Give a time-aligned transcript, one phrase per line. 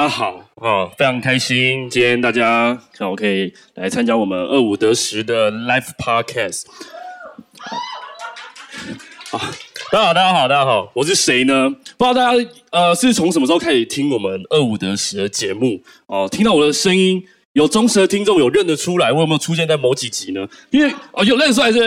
[0.00, 6.62] 大家好哦，非常开心，今天大家看我可以来参加我们二五得十的 Live Podcast。
[9.30, 9.52] 啊，
[9.92, 11.68] 大家好，大家好，大家好，我是谁呢？
[11.98, 16.26] 不知道大家呃是从什么时候开始听我们二五得十的节目哦？
[16.32, 17.22] 听到我的声音，
[17.52, 20.48] 有忠实的听众有认得出来，我有没有出现在某几集呢？
[20.70, 21.78] 因为哦有认出来是，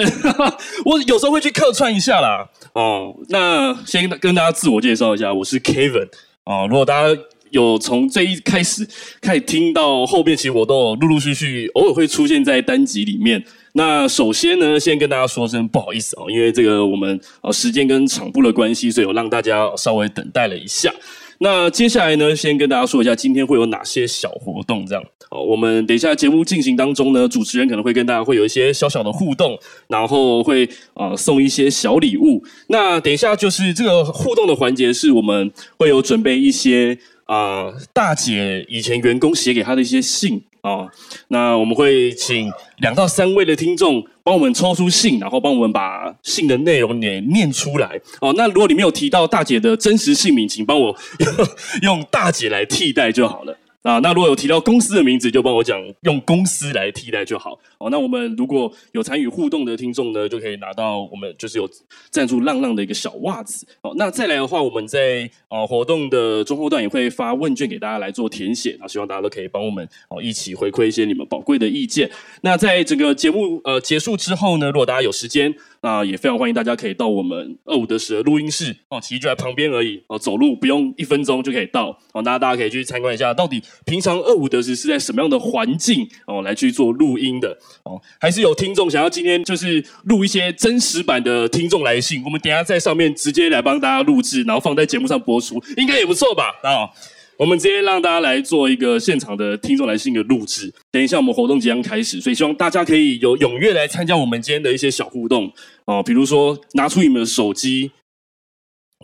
[0.86, 2.48] 我有时候会去客串一下啦。
[2.74, 6.10] 哦，那先跟大家自我介绍一下，我是 Kevin
[6.44, 6.68] 哦。
[6.70, 7.20] 如果大家
[7.54, 8.86] 有从这一开始
[9.22, 13.44] 开始听到后面，其实我都陆陆续续偶尔会出现在单集里面。
[13.74, 20.92] 那首先呢，先跟大家说声不好意思哦，因为这个我们呃时间跟场部的关系，所以我让大家稍微等待了一下。
[21.40, 25.04] 那接下来呢，先跟大家说一下今天会有哪些小活动，这样。
[25.30, 32.44] 好，我们等一下节目进行当中呢，主持人可能会跟大家会有一些小小的互动，然后会啊、呃、送一些小礼物。
[32.68, 40.88] 那等一下就是这个互动的环节，是我们会有准备一些啊、大姐以前员工写给她的一些信啊、
[41.28, 44.06] 那我们会请两到三位的听众。
[44.26, 48.34] 帮我们抽出信，然后帮我们把信的内容给念出来哦。
[48.38, 50.96] 那如果你没有提到大姐的真实姓名，请帮我
[51.84, 53.58] 用大姐来替代就好了。
[53.84, 57.60] 啊，那如果有提到公司的名字，就帮我讲用公司来替代就好。
[57.78, 61.70] 哦，那我们如果有参与互动的听众呢，就可以拿到我们就是有
[62.10, 63.68] 赞助浪浪的一个小袜子。
[63.82, 68.78] 哦，那再来的话，我们在呃活动的中后段也会发问卷给大家来做填写。
[68.82, 72.10] 啊，希望大家都可以帮我们哦一起回馈一些你们宝贵的意见。
[72.42, 75.54] 那在整个节目呃结束之后呢，如果大家有时间。
[75.84, 82.24] 那也非常欢迎大家可以到我们二五得十的录音室哦，其实就在旁边而已哦，走路不用一分钟就可以到哦。
[82.24, 88.02] 大家大家可以去参观一下，到底平常二五得十是在什么样的环境哦来去做录音的哦？
[88.18, 96.46] 还是有听众想要今天就是录一些真实版的听众来信，我们等下在上面直接来帮大家录制，然后放在节目上播出，应该也不错吧？
[96.64, 96.90] 啊。
[97.38, 100.74] 我们直接让大家来做一个现场的听众来信的录制。
[100.92, 105.52] 等一下，我们活动即将开始，所以希望大家可以有踊跃来参加我们今天的一些小互动
[105.86, 107.92] 哦，比如说拿出你们的手机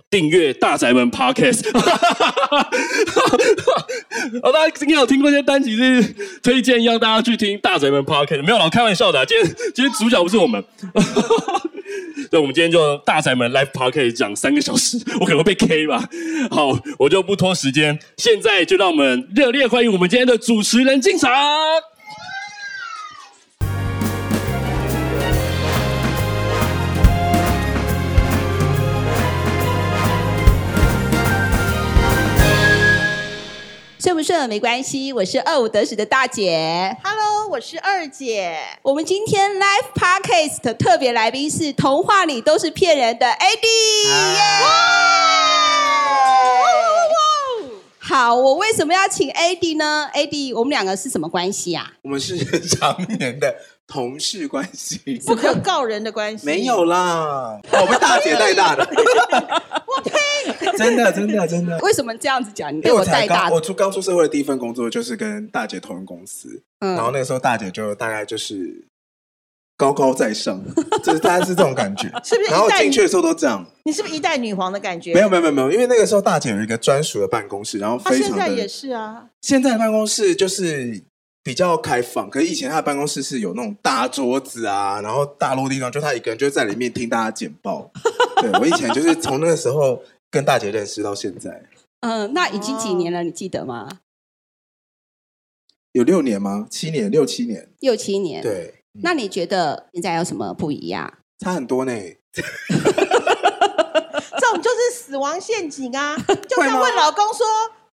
[0.09, 1.67] 订阅大宅门 Podcast。
[4.43, 6.01] 哦，大家今天有听过一些单曲是
[6.41, 9.25] 推荐让大家去听大宅门 Podcast，没有啦，开玩笑的。
[9.25, 10.63] 今天今天主角不是我们。
[12.29, 16.07] 所以，我们今天就大宅门 Live Podcast 讲三个小时，我可能会被 K 吧。
[16.51, 21.31] 好，我就不拖时间，现在就让我们热烈欢迎我们今天的主持人进场。
[34.01, 36.95] 顺不顺没关系，我是二五得十的大姐。
[37.03, 38.57] Hello，我是二姐。
[38.81, 44.09] 我们今天 Live Podcast 特别来宾是童话里都是骗人的 Eddie。
[47.97, 51.91] 好，我为什么要请 Eddie 呢？Eddie，我们两个是什么关系啊？
[52.03, 52.37] 我们是
[52.69, 53.53] 常年的
[53.89, 56.45] 同事关系， 不可告人的关系。
[56.45, 58.87] 没有啦，我们大姐带大的。
[59.85, 60.77] 我呸！
[60.77, 61.77] 真的，真的，真的。
[61.79, 62.73] 为什么这样子讲？
[62.73, 63.49] 你被我带大。
[63.49, 68.85] 我出刚出社会的第一份工作就是跟大姐同一公司，嗯，然后那个时候大姐就大概就是
[69.75, 70.63] 高高在上，
[71.03, 72.51] 就是大概是这种感觉，是不是？
[72.51, 73.65] 然后进去的时候都这样。
[73.83, 75.13] 你是不是一代女皇的感觉？
[75.13, 78.37] 没有，没有，没有，没有，因为那个时候大姐有一个专属的办公室，然后非常的。
[78.37, 79.25] 现在也是啊。
[79.41, 81.01] 现在的办公室就是
[81.43, 87.91] 比较开放，可是以前他的办公室是有那种大桌子啊，然后大落地窗，就他一个人就在里面听大家简报。
[88.41, 90.01] 对，我以前就是从那个时候。
[90.31, 91.63] 跟大姐认识到现在，
[92.01, 93.23] 嗯、呃，那已经几年了？
[93.23, 94.01] 你记得吗？
[95.93, 96.67] 有六年吗？
[96.69, 97.09] 七年？
[97.09, 97.67] 六七年？
[97.79, 98.43] 六七年。
[98.43, 98.83] 对。
[99.01, 101.11] 那你觉得现在有什么不一样？
[101.39, 101.91] 差很多呢。
[102.31, 102.43] 这
[104.51, 106.15] 种就是死亡陷阱啊！
[106.47, 107.47] 就像问老公说：“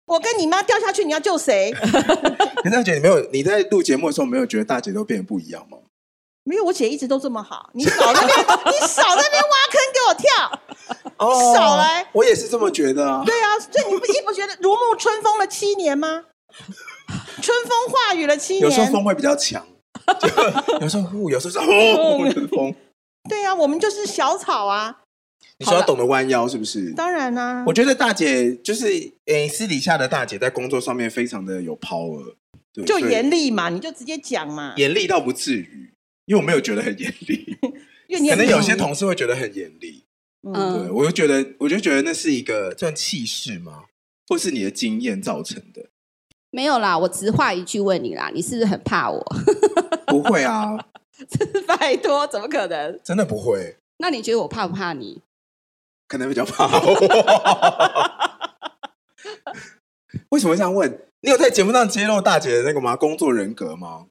[0.06, 1.72] 我跟你妈掉下去，你要救谁？”
[2.64, 5.78] 可大姐，你没有你在录节目的时候，没有觉得大姐都变得不一样吗？
[6.46, 7.69] 没有，我姐一直都这么好。
[7.74, 8.38] 你少在那边，
[8.74, 10.59] 你少在那边挖坑给我跳。
[11.19, 13.24] 你少来，我也是这么觉得啊。
[13.25, 16.25] 对啊，所以你不一不觉得如沐春风了七年吗？
[17.42, 19.66] 春风化雨了七年，有时候风会比较强，
[20.81, 22.75] 有时候呼，有时候是轰风。
[23.30, 25.00] 对啊，我们就是小草啊。
[25.63, 26.92] 你说要懂得弯腰，是不是？
[26.92, 27.63] 当然啦。
[27.65, 28.86] 我觉得大姐就是
[29.25, 32.36] 诶，私底下的大姐在工作上面非常的有 power，
[32.74, 34.74] 对，就严厉嘛，你就直接讲嘛。
[34.75, 35.94] 严厉倒不至于，
[36.25, 37.57] 因为我没有觉得很严厉，
[38.30, 40.04] 可能有些同事会觉得很严厉。
[40.45, 43.83] 嗯，对，我就觉得，我就觉得那是一个算气势吗？
[44.27, 45.86] 或是你的经验造成的？
[46.51, 49.25] 没有啦，我直话一句问你啦，你是不是很怕我？
[50.07, 50.77] 不会啊，
[51.65, 53.00] 拜托，怎么可能？
[53.04, 53.77] 真的不会。
[54.00, 55.21] 那你觉得我怕不怕你？
[56.13, 56.94] 可能比较怕我。
[60.30, 61.07] 为什么会这样问？
[61.21, 62.95] 你有在节目上揭露大姐的那个吗？
[62.95, 64.06] 工作人格吗？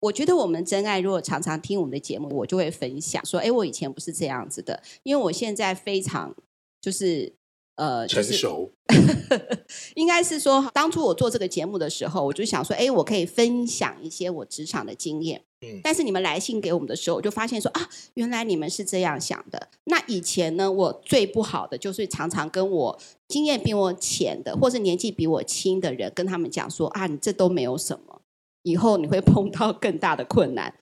[0.00, 6.34] 我觉得我们真爱如果常常听我们的节目，我就会分享说：哎，我以前不是这样子的，因为我现在非常
[6.80, 7.34] 就是
[7.76, 8.72] 呃、就是、成熟。
[9.96, 15.44] 应该是说，当初我做这个节目的时候，我就想说：哎，我可以分享一些我职场的经验。
[15.82, 19.68] 但是你们来信给我们的时候，我就发现说啊，原来你们是这样想的。
[19.84, 22.98] 那以前呢，我最不好的就是常常跟我
[23.28, 28.22] 经验比我浅的，或是年纪比我轻的人，跟他们讲说啊，你这都没有什么。
[28.62, 30.74] 以后你会碰到更大的困难，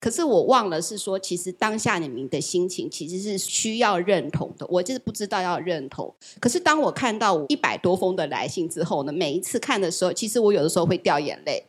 [0.00, 4.66] 可是我忘了是说，其实当下你们的心情其实是需要认同的。
[4.68, 11.62] 我就是不知道要认同，可是当我看到一百多封的来信之后呢，每一次看的时候，其实我有的时候会掉眼泪。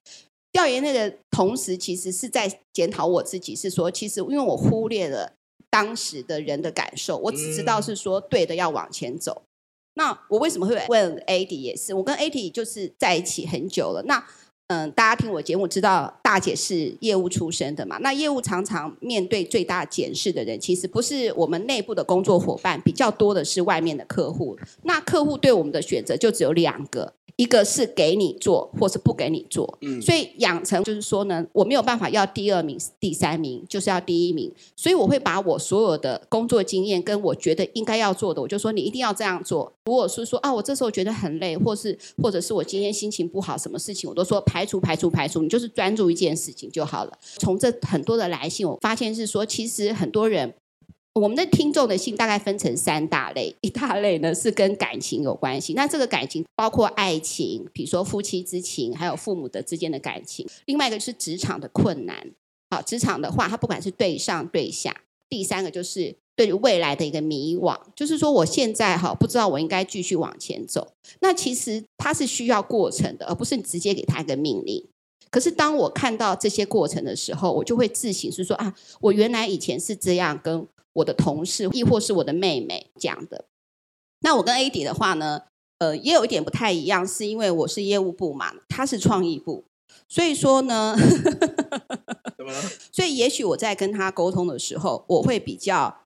[0.58, 5.34] 掉眼泪的同时，其实是在检讨我自己，是说，其实因为我忽略了
[5.70, 9.44] 当时的人的感受，我只知道是说对的要往前走。
[9.94, 11.94] 那我为什么会问 AD 也是？
[11.94, 14.26] 我跟 AD 就是在一起很久了，那。
[14.68, 17.98] 嗯，大家听我节目知道，大姐是业务出身的嘛？
[18.00, 24.58] 那业务常常面对最大检视的人，其实不是我们内部的工作伙伴，比较多的是外面的客户。
[24.84, 27.14] 那客户对我们的选择就只有两个。
[27.38, 34.52] 一个是给你做，或是不给你做，嗯，所以养成就是说呢，我没有办法要第二名、第三名，就是要第一名。
[34.76, 39.72] 所以我会把我所有的工作经验跟我觉得应该要做的，我就说你一定要这样做。
[39.86, 47.16] 如果是说啊，我这时候觉得很累，或是或者是我今天心情不好，什么事情我都说排排除、排除、排除，你就是专注一件事情就好了。
[47.38, 50.52] 从这很多的来信，我发现是说，其实很多人。
[51.14, 60.48] 我们的听众的信大概分成三大类，一大类呢是跟感情有关系，那这个感情包括爱情，比如说夫妻之情，还有父母的之间的感情。
[60.66, 62.16] 另外一个是职场的困难，
[62.70, 64.96] 好，职场的话，它不管是对上对下。
[65.30, 70.94] 第三个就是对于未来的一个迷惘，就是说我现在哈不知道我应该继续往前走。
[71.20, 74.88] 那其实它是需要过程的，而不是你直接给他一个命令。
[75.30, 80.68] 可是当我看到这些过程的时候，我就会自省，是说啊，我原来以前是这样跟。
[80.98, 83.46] 我的同事，亦或是我的妹妹讲的。
[84.22, 85.44] 那我跟 AD 的话呢，
[85.78, 89.64] 呃，也有一点不太一样，是因为我是业务部嘛，他是创意部，
[90.10, 90.98] 所以说呢，
[92.92, 96.02] 所以也许我在跟他沟通的时候，我会比较，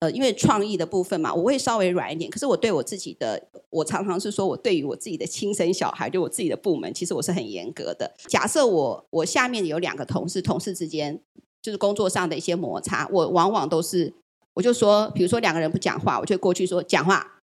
[0.00, 2.30] 呃，因为创意的部分嘛，我会稍微软一点。
[2.30, 8.14] 可是我对我自己的，我常常是说我对于我自己的亲生小孩，对我自己的部门，其实我是很严格的。
[8.28, 11.20] 假设我我下面有两个同事，同事之间。
[11.62, 14.14] 就是工作上的一些摩擦，我往往都是，
[14.54, 17.36] 我就说，比如说两个人不讲话，我就过去说讲话，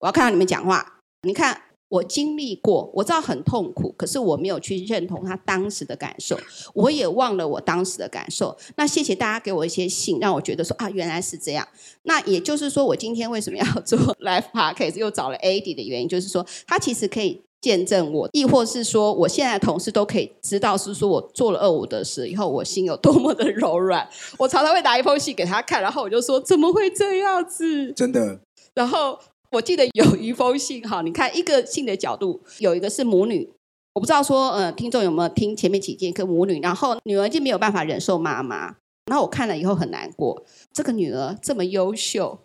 [0.00, 0.98] 我要看到你们讲话。
[1.22, 1.62] 你看
[1.92, 6.38] 我经历过，我知道很痛苦，可是我没有去认同他当时的感受，
[6.72, 8.56] 我也忘了我当时的感受。
[8.76, 11.68] 那谢谢大家给我一些信，让我觉得说啊，原来是这样。
[12.04, 17.42] 那也就是说，我今天为什么要做 Live Podcast，又找了 AD 的原因，就是说他其实可以。
[17.62, 24.04] 见证我，亦或是说，我现在的同事都可以知道，是说我做了二五得十以后，我心有多么的柔软。
[24.36, 28.40] 我常常会拿一封信给他看，然后我就说：“怎么会这样子？”真的。
[28.74, 29.16] 然后
[29.52, 33.48] 我记得有一封信，哈，你看一个信的角度，有一个是母女，
[33.92, 38.76] 我不知道说，呃，听众有没有听前面几件跟母女，然后女儿就没有办法忍受妈妈，
[39.06, 42.40] 然后我看了以后很难过，这个女儿这么优秀。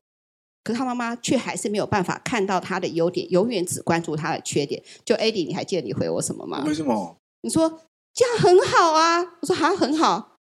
[0.63, 4.83] 可是他妈妈却还是没有办法看到她的优点，永远只关注她的缺点。
[5.05, 6.61] 就 AD，你还记得你回我什么吗？
[6.67, 7.15] 为什么？
[7.43, 7.79] 你说
[8.13, 9.21] 这样很好啊！
[9.41, 10.35] 我说好像很好，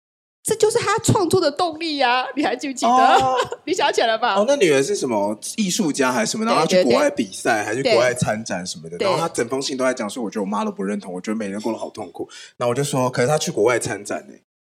[0.44, 2.28] 这就是他创作的动力呀、啊！
[2.36, 2.92] 你还记不记得？
[2.92, 3.36] 哦、
[3.66, 4.36] 你想起来了吧？
[4.36, 6.46] 哦，那女儿是什么艺术家还是什么？
[6.46, 8.98] 然后去国外比赛，还是国外参展什么的？
[8.98, 12.30] 然后他整封信都在讲说，我觉得我妈都不认同，我觉得每人过得好痛苦。
[12.58, 14.34] 那我就说，可是他去国外参展呢，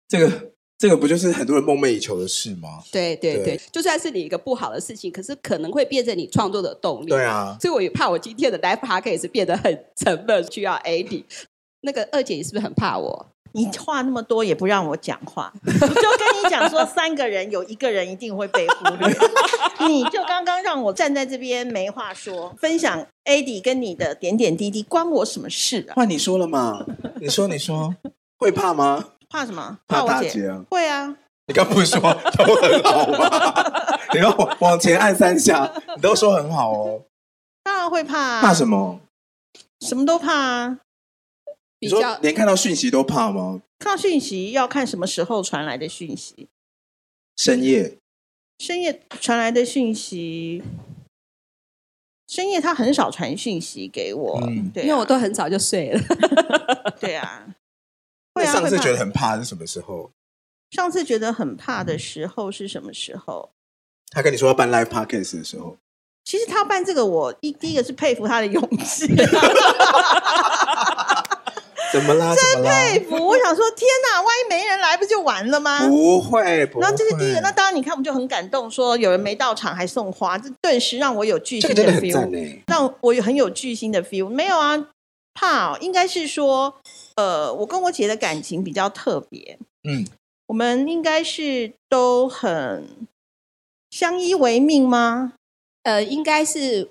[0.09, 0.53] 这个。
[0.79, 2.83] 这个不就是很多人梦寐以求的事吗？
[2.93, 7.09] 对对对，对就算是你一个不好的事情，可是可能会变成你创作的动力。
[7.09, 11.25] 对啊，所以我也怕我今天的 Live Podcast 变得很沉闷，需要 AD。
[11.81, 13.27] 那个二姐，你是不是很怕我？
[13.57, 19.17] 你话那么多也不让我讲话，我就跟你讲说， 三个人有一个人一定会被忽略。
[19.89, 25.95] 你就刚刚让我站在这边没话说，分享 AD 跟你的点点滴滴，关我什么事啊？
[25.97, 26.85] 换你说了嘛？
[27.21, 27.95] 你说你说，
[28.39, 29.03] 会怕吗？
[29.31, 29.79] 怕什么？
[29.89, 30.63] 怕大姐啊？
[30.71, 31.17] 会啊！
[31.49, 33.99] 你刚不是说都很好吗？
[34.13, 37.03] 你要往前按三下，你都说很好哦。
[37.65, 38.41] 当然会怕啊！
[38.43, 39.01] 怕什么？
[39.81, 40.79] 什么都怕啊！
[41.81, 43.63] 你说连看到讯息都怕吗？
[43.79, 46.49] 看到讯息要看什么时候传来的讯息。
[47.37, 47.99] 深夜。
[48.59, 50.63] 深夜传来的讯息。
[52.29, 56.01] 深夜他很少传讯息给我，嗯、对、啊，因为我都很早就睡了。
[56.99, 57.47] 对 啊。
[58.35, 60.11] 那上次觉得很怕是什么时候？
[60.71, 63.51] 上次觉得很怕的时候是什么时候？
[64.11, 65.77] 他跟你说要办 live podcast 的时候。
[66.25, 69.07] 其实他办这个我，我一第一个是佩服他的勇气。
[71.93, 72.35] 怎么啦？
[72.35, 73.15] 真佩服！
[73.15, 75.87] 我想说，天哪，万一没人来，不就完了吗？
[75.87, 76.83] 不会，不会。
[76.83, 77.41] 然后这是第一个。
[77.41, 84.29] 那当然，你看，我们就很感动，说有人没到场还送花，这顿时让我有巨星的 feel，的让我有很有巨星的 feel。
[84.29, 84.89] 没有啊，
[85.35, 86.75] 怕哦，应该是说，
[87.17, 89.59] 呃，我跟我姐的感情比较特别。
[89.89, 90.07] 嗯，
[90.47, 92.89] 我们应该是都很
[93.91, 95.35] 相依为命吗？
[95.85, 96.89] 呃，应该是。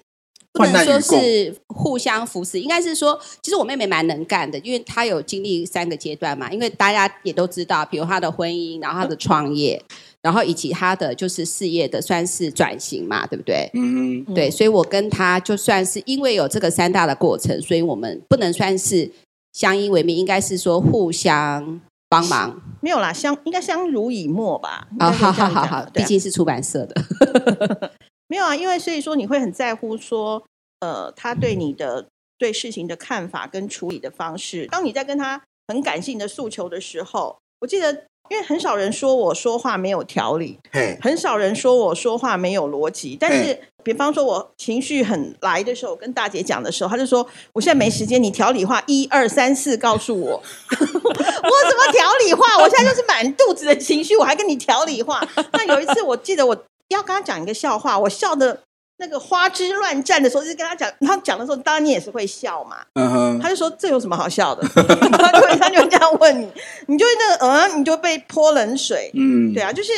[0.56, 6.52] 不能说是互相扶持，应该是说，其实我妹妹蛮能干的，因为她有经历三个阶段嘛。
[6.52, 9.82] 因为大家也都知道，比如她的婚姻，然后她的创业，
[10.22, 13.70] 然后以及她的就是事业的算是转型嘛，对不对？
[13.74, 14.34] 嗯嗯。
[14.34, 19.12] 对，所以我跟她就算是因为有这个三大的过程，所以我们不能算是
[19.54, 22.62] 相依为命，应该是说互相帮忙。
[22.82, 24.88] 没有啦，相应该相濡以沫吧。
[25.00, 27.92] 啊、哦，好好好好，毕竟是出版社的。
[28.28, 30.44] 没有啊，因为所以说你会很在乎说，
[30.80, 34.66] 呃，他对你的对事情的看法跟处理的方式。
[34.68, 37.92] 当你在跟他很感性的诉求的时候，我记得，
[38.30, 40.60] 因为很少人说我说话没有条理，
[41.02, 43.16] 很少人说我说话没有逻辑。
[43.20, 50.32] 但是，比方说我情绪很来的时候，我跟大姐讲的时候，他就说：“我现在没时间，你条理化一二三四告诉我，
[50.72, 52.58] 我怎么条理化？
[52.64, 56.66] 我现在就是满肚子的情绪，我还跟你条理化。”那有一次，我记得我。
[56.90, 58.62] 要跟他讲一个笑话，我笑的
[58.98, 62.78] 那个花枝乱颤的时候，就是跟他讲，他讲的时候，当然你也是会笑嘛。
[62.94, 64.66] 嗯哼，他就说，这有什么好笑的？
[64.70, 66.52] 他就会他就会这样问你，
[66.88, 69.12] 你就会那个嗯，你就被泼冷水。
[69.14, 69.92] 嗯，对啊，就是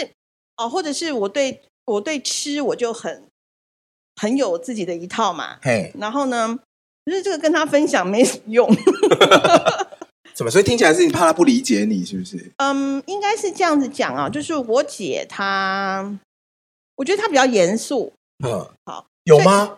[0.58, 3.24] 哦，或者是我对我对吃我就很
[4.22, 5.58] 很有自己的一套嘛。
[5.62, 6.58] 嘿，然后呢，
[7.06, 8.68] 就是这个跟他分享没什么用。
[10.34, 10.52] 怎么？
[10.52, 12.52] 所以听起来是你怕他不理解你，是不是？
[12.58, 16.20] 嗯，应该是这样子讲啊，就是我姐她。
[16.98, 18.12] 我觉得他比较严肃。
[18.46, 19.78] 嗯，好，有吗？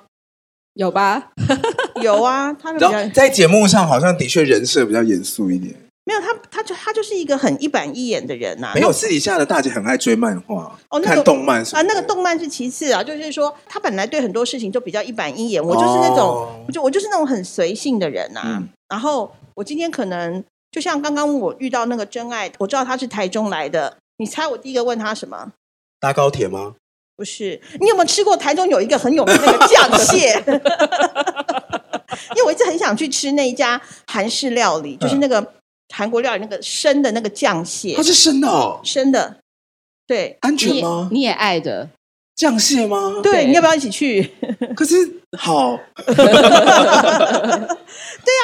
[0.74, 1.32] 有吧？
[2.02, 5.76] 有啊，他比较在节目上好像的确人设比较严肃一点。
[6.06, 8.74] 没有他，他就他就是一个很一板一眼的人呐、啊。
[8.74, 13.04] 没有私底下的大姐很爱追漫画，哦，那个、看动漫啊，那个动漫是其次啊。
[13.04, 15.64] 就是说，他本来对很多事情就比较一板一眼。
[15.64, 18.58] 我就是那种，哦、我就我就是那种很随性的人呐、啊。
[18.60, 23.98] 嗯、然后我今天可能就像刚刚我遇到那个真爱，我知道他是台中来的。
[24.18, 25.52] 你猜我第一个问他什么？
[26.00, 26.76] 搭高铁吗？
[27.20, 30.32] 不是，你有没有吃过台中有一个很有名的那个 酱蟹？
[32.32, 35.46] 因为我一直很想去吃那一家韩式料理，就是那个
[35.94, 37.94] 韩国料理那个生的那个酱蟹。
[37.94, 39.36] 它是生的哦，生的，
[40.08, 41.10] 对，安全吗？
[41.12, 41.18] 你？
[41.18, 41.90] 你也爱的
[42.38, 43.20] 酱蟹吗？
[43.22, 44.32] 对，对你要不要一起去？
[44.74, 44.96] 可是
[45.38, 47.68] 好，对啊，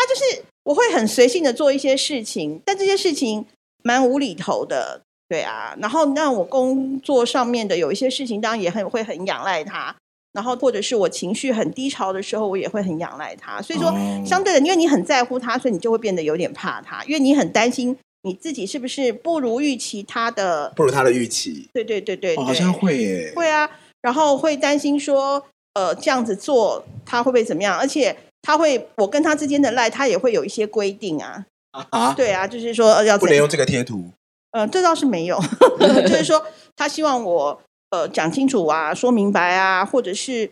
[0.10, 3.46] 就是我会很随性的做一些事情，但这些事情
[3.84, 5.00] 蛮无厘头的。
[5.28, 9.96] 对啊，然后那我工作上面的有一些事情，当然也很会很仰赖他。
[10.34, 13.62] 然后或者是我情绪很低潮的时候，我也会很仰赖他。
[13.62, 13.90] 所以说，
[14.26, 21.70] 相对的，因为你很在乎他，所以你就会变得有点怕他，因为你很担心你自己是不是不如预期他的，不如他的预期。
[21.74, 23.70] 对对对对，对，哦，好像会耶，会啊。
[24.02, 25.42] 然后会担心说，
[25.74, 27.78] 呃，这样子做他会不会怎么样？
[27.80, 31.46] 而且他会，我跟他之间的赖，他也会有一些规定啊。
[31.92, 34.12] 啊，对啊，就是说要不能用这个贴图。
[34.56, 35.38] 呃，这倒是没有，
[36.08, 36.42] 就是说
[36.78, 40.50] 他希望我呃讲清楚啊，说明白啊，或者是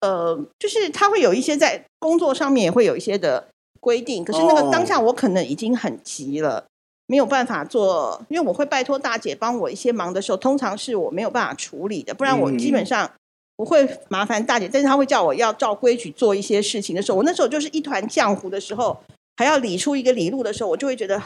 [0.00, 3.48] 呃，就是他会有一些在工作上面也会有一些的
[3.80, 6.64] 规定，可是那个当下我可能已经很急了，
[7.06, 13.12] 没有办法做，因为我会拜托大姐帮我一些忙的时候，通常是我没有办法处理的，不然我基本上
[13.58, 18.98] 不会麻烦大姐，但是他会叫我要照规矩做一些事情的时候，我那时候就是一团浆糊的时候，
[19.36, 21.22] 还要理出一个理路的时候，我就会觉得。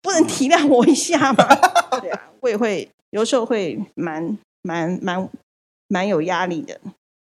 [0.00, 1.44] 不能体谅我一下吗？
[2.00, 5.28] 对啊，我也会有时候会蛮蛮蛮
[5.88, 6.80] 蛮有压力的。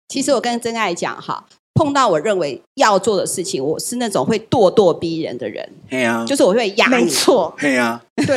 [0.07, 1.45] 其实我跟真爱讲哈。
[1.79, 5.65] 碰到我认为要做的事情，我是那种会咄咄逼人的人。
[5.89, 7.05] 对啊，就是我会压你。
[7.05, 8.01] 没错，对啊。
[8.17, 8.35] 对，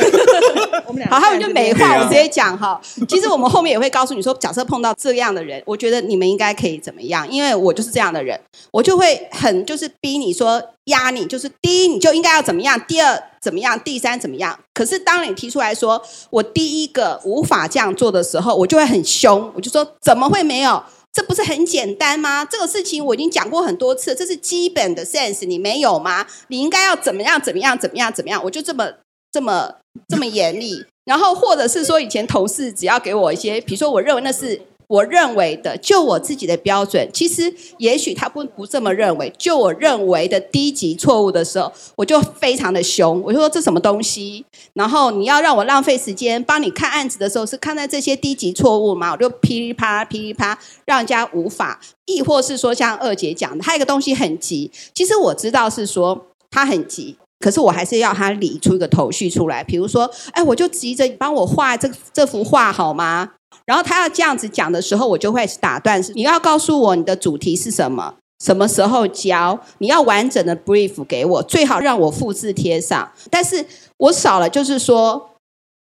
[0.87, 2.79] 我们俩好，还有就没话，我直接讲哈。
[3.05, 7.29] 其实我们后面也会告诉你说，假设碰到这样的人，我觉得你们应该可以怎么样？
[7.29, 8.39] 因为我就是这样的人，
[8.71, 14.57] 我就会很就是逼你说压你，就是第一你就应该要怎么样，第二怎么样，第三怎么样。
[14.73, 20.81] 可是当你提出来说我第一个无法这样做的时候，我就会很凶，我就说怎么会没有？
[21.13, 22.43] 这不是很简单吗？
[22.43, 26.25] 这个事情我已经讲过很多次，这是基本的 sense，你没有吗？
[26.47, 27.39] 你应该要怎么样？
[27.39, 27.77] 怎么样？
[27.77, 28.11] 怎么样？
[28.11, 28.43] 怎么样？
[28.43, 28.91] 我就这么
[29.31, 29.75] 这么
[30.07, 30.83] 这么严厉。
[31.05, 34.59] 然后或者是说，以前同事只要给我一些，比如说我认为那是
[34.93, 39.33] 我认为的，就我自己的标准，其实也许他不不这么认为。
[39.39, 44.45] 就我认为的低级错误的时候，我就非常的凶，我就说这什么东西？
[44.73, 49.13] 然后你要让我浪费时间帮你看案子的时候，是看待这些低级错误吗？
[49.13, 51.81] 我就噼里啪啦噼里啪啦，让人家无法。
[52.05, 57.15] 亦或是说像二姐讲的，他一个东西很急，其实我知道是说他很急。
[57.39, 63.31] 可是我还是要他理出一个头绪出来，比如说，哎，我就急着帮我画这这幅画好吗？
[63.65, 73.11] 然后他要这样子讲的时候，我就会打断，是你要告诉我你的主题是什么，什么时候交，你要完整的 brief 给我，最好让我复制贴上。
[73.29, 73.65] 但是
[73.97, 75.29] 我少了就是说，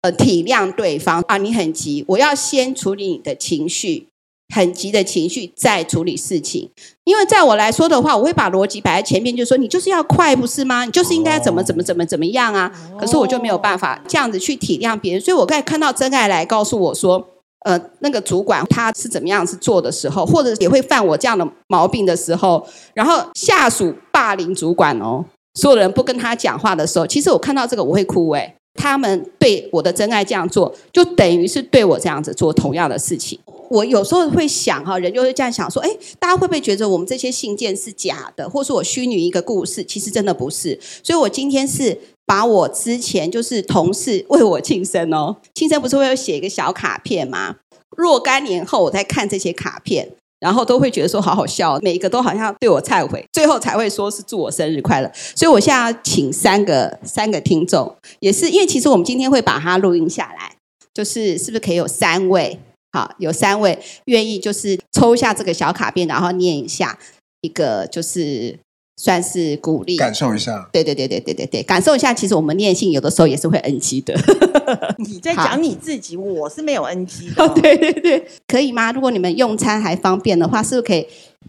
[0.02, 4.08] 呃，体谅对方啊，你很急，我要先处理你的情绪。
[4.54, 6.70] 很急的情绪再处理事情，
[7.04, 10.86] 因为在我来说的话，我会把逻辑摆在前面，就说你就是要快，不是吗？
[10.86, 12.72] 你就是应该怎么怎么怎么怎么样啊？
[13.00, 17.28] 可是我就没有办法这样子去体谅别人，所以我刚才看到真爱来告诉我说，
[17.66, 28.56] 呃，那个主管他是怎么样子做的时候，或者也会犯我这样的毛病的时候，然后下属霸凌主管哦，所有人不跟他讲话的时候，其实我看到这个我会哭诶。
[28.78, 33.40] 他们对我的真爱这样做，就等于是对我这样子做同样的事情。
[33.70, 39.82] 我有时候会想哈，人就会这样想说，诶，大家会不会觉得我们这些信件是假的，或是我虚拟一个故事？
[39.84, 40.78] 其实真的不是。
[41.02, 47.56] 所以我今天是把我之前就是同事为我庆生哦，庆生不是会有写一个小卡片吗？
[47.98, 50.12] 若干年后我在看这些卡片。
[50.38, 55.10] 然后都会觉得说好好笑，每一个都好像对我忏悔，最后才会说是祝我生日快乐。
[55.34, 60.56] 所以我现在要请三个三个听众，也是因为其实我们今天会把它录音下来，
[60.94, 62.60] 就是是不是可以有三位？
[62.92, 67.00] 好，有三位愿意就是抽一下这个小卡片，然后念一下
[67.42, 68.60] 一个就是。
[68.98, 70.70] 算是鼓励，感受一下。
[70.72, 72.14] 对对对对对对对，感受一下。
[72.14, 74.16] 其实我们念信有的时候也是会 NG 的。
[74.98, 77.50] 你在讲你自己，我是没有 NG 的哦。
[77.62, 78.92] 对对对，可以吗？
[78.92, 81.08] 如果你们用餐还方便的话，是不是可以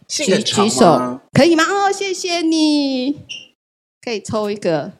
[0.08, 1.20] 举举手？
[1.32, 1.64] 可以吗？
[1.64, 3.16] 哦，谢谢你。
[4.02, 4.92] 可以抽一个。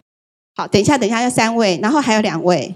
[0.54, 2.74] 好，等一下，等一下，要三位，然后还有两位。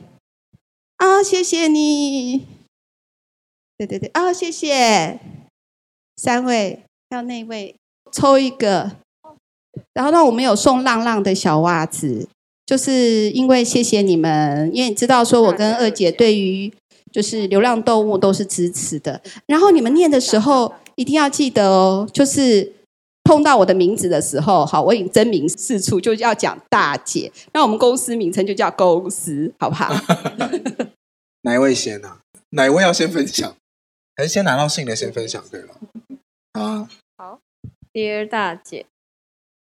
[0.96, 2.46] 啊、哦，谢谢你。
[3.78, 5.18] 对对对，啊、哦，谢谢。
[6.16, 7.74] 三位，还有那位，
[8.12, 8.96] 抽一个。
[9.94, 12.28] 然后呢，我们有送浪浪的小袜子，
[12.66, 16.72] 就是因为谢谢你们，因为你知道说我跟二姐对于
[17.12, 19.20] 就是流浪动物都是支持的。
[19.46, 22.72] 然后你们念的时候一定要记得哦，就是
[23.24, 27.32] 碰到我的名字的时候，好，我已经真名四处，就要讲大姐。
[27.52, 29.94] 那我们公司名称就叫公司，好不好？
[31.42, 32.18] 哪一位先啊？
[32.50, 33.54] 哪一位要先分享？
[34.16, 35.42] 还是先拿到信的先分享？
[35.50, 35.68] 对了，
[36.52, 37.38] 啊，好
[37.92, 38.84] ，Dear 大姐。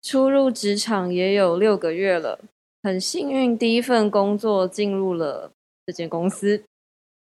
[0.01, 2.39] 初入职场也有六个月了，
[2.81, 5.51] 很幸运第一份工作进入了
[5.85, 6.63] 这间公司。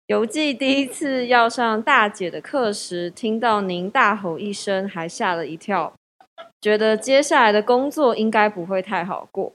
[0.08, 5.94] 犹记第一次要上大姐的课时，听到您大吼一声，还吓了一跳，
[6.62, 9.54] 觉得接下来的工作应该不会太好过。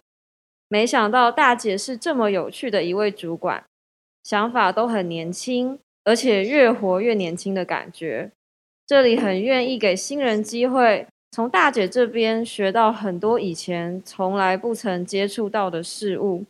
[0.68, 3.64] 没想到大姐是这么有趣的一位主管，
[4.24, 8.30] 想法都很年轻，而且越活越年轻的感觉。
[8.86, 11.06] 这里很愿意给新人机会。
[11.34, 16.44] 从大姐这边学到很多以前从来不曾接触到的事物，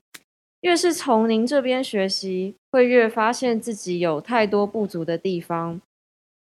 [0.62, 5.80] 越是从您这边学习，会越发现自己有太多不足的地方。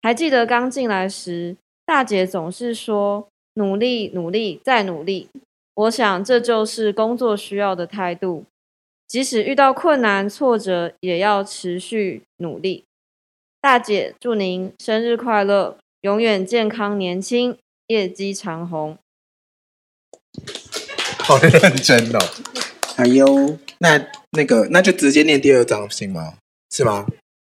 [0.01, 5.27] 还记得刚进来时，大姐总是说“努力，努力，再努力”。
[5.75, 8.45] 我想这就是工作需要的态度，
[9.05, 12.85] 即使遇到困难挫折，也要持续努力。
[13.59, 17.57] 大姐，祝您生日快乐，永远健康年轻。
[17.89, 18.95] 业绩长虹，
[21.25, 22.19] 好认真哦！
[22.97, 23.97] 哎呦，那
[24.29, 26.35] 那个，那就直接念第二张信吗？
[26.69, 27.07] 是吗？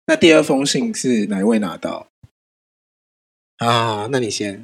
[0.06, 2.08] 那第二封信是哪一位拿到？
[3.56, 4.62] 啊，那你先。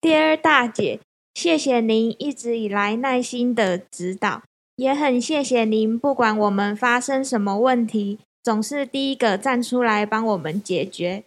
[0.00, 1.00] Dear 大姐，
[1.34, 4.44] 谢谢您一直以来耐心的指导，
[4.76, 11.24] 也很谢谢您，不管我们发生什么问题，总是第一个站出来帮我们解决。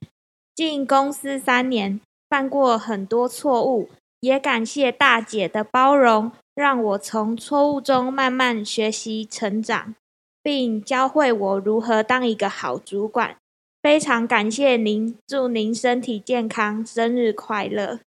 [0.56, 2.00] 进公司三年。
[2.34, 3.92] 犯过很多错误，
[4.22, 9.94] 也感谢大姐的包容，让我从错误中慢慢学习成长，
[10.42, 13.38] 并教会我如何当一个好主管。
[13.84, 18.00] 非常感谢您，祝您身体健康，生日快乐！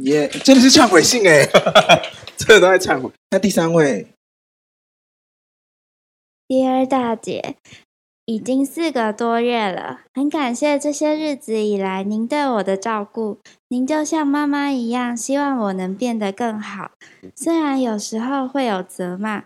[0.00, 1.46] 耶、yeah，真的是忏悔信哎，
[2.38, 3.10] 这都在忏悔。
[3.28, 4.06] 那第三位，
[6.48, 7.56] 第二大姐。
[8.26, 13.38] 已经四个多月了，很感谢这些日子以来您对我的照顾。
[13.68, 16.92] 您就像妈妈一样，希望我能变得更好。
[17.36, 19.44] 虽然有时候会有责骂，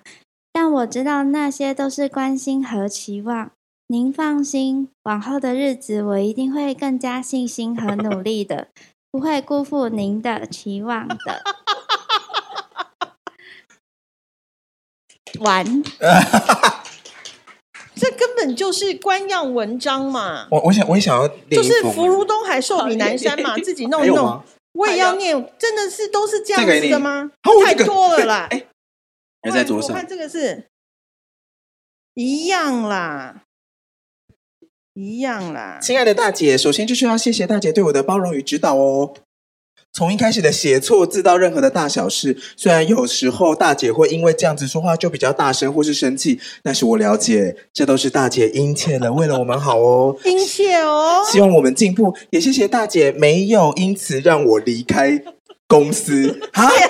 [0.53, 3.51] 但我知道那些都是关心和期望。
[3.89, 8.69] 您放心，往后的日子我一定会更加信心和努力的，
[9.11, 11.17] 不会辜负您的期望的。
[15.41, 15.65] 完，
[17.99, 20.47] 这根本就是官样文章嘛！
[20.51, 24.43] 我我想我也想要念，就是福如东海，寿比南山嘛，自己弄一弄。
[24.73, 27.33] 我也要念，真的是都是这样子的吗？
[27.65, 28.47] 太多了啦！
[28.53, 28.67] 哎，
[29.43, 29.91] 还在桌上。
[29.91, 30.69] 我看这个是
[32.15, 33.43] 一样啦，
[34.95, 35.81] 一样啦。
[35.83, 39.15] 亲爱的大姐，首先就是要谢谢大姐对我的包容与指导哦。
[39.99, 55.21] 从一开始的写错字到任何的大小事，虽然有时候大姐会因为这样子说话就比较大声或是生气，但是我了解，这都是大姐殷切的为了我们好哦，殷切哦，希望我们进步，也谢谢大姐没有因此让我离开
[55.67, 56.39] 公司。
[56.53, 56.71] 啊。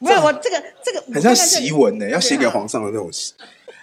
[0.00, 3.10] 没有，我这个这个很像檄文呢，要写给皇上的那种。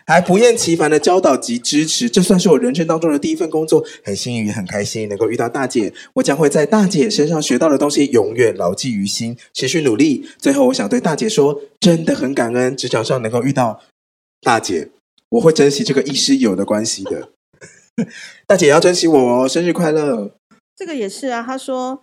[0.05, 5.93] 还不厌其烦的教导及支持，这算是我人生当中的第一份工作，很幸运也很开心能够遇到大姐。
[6.15, 10.27] 我将会在大姐身上学到的东西永远牢记于心，持续努力。
[10.37, 13.81] 最后，我想对大姐说，真的很感恩职场上能够遇到
[14.41, 14.89] 大姐，
[15.29, 17.29] 我会珍惜这个亦师亦友的关系的。
[18.47, 20.35] 大姐要珍惜我哦，生日快乐！
[20.75, 22.01] 这个也是啊，她说，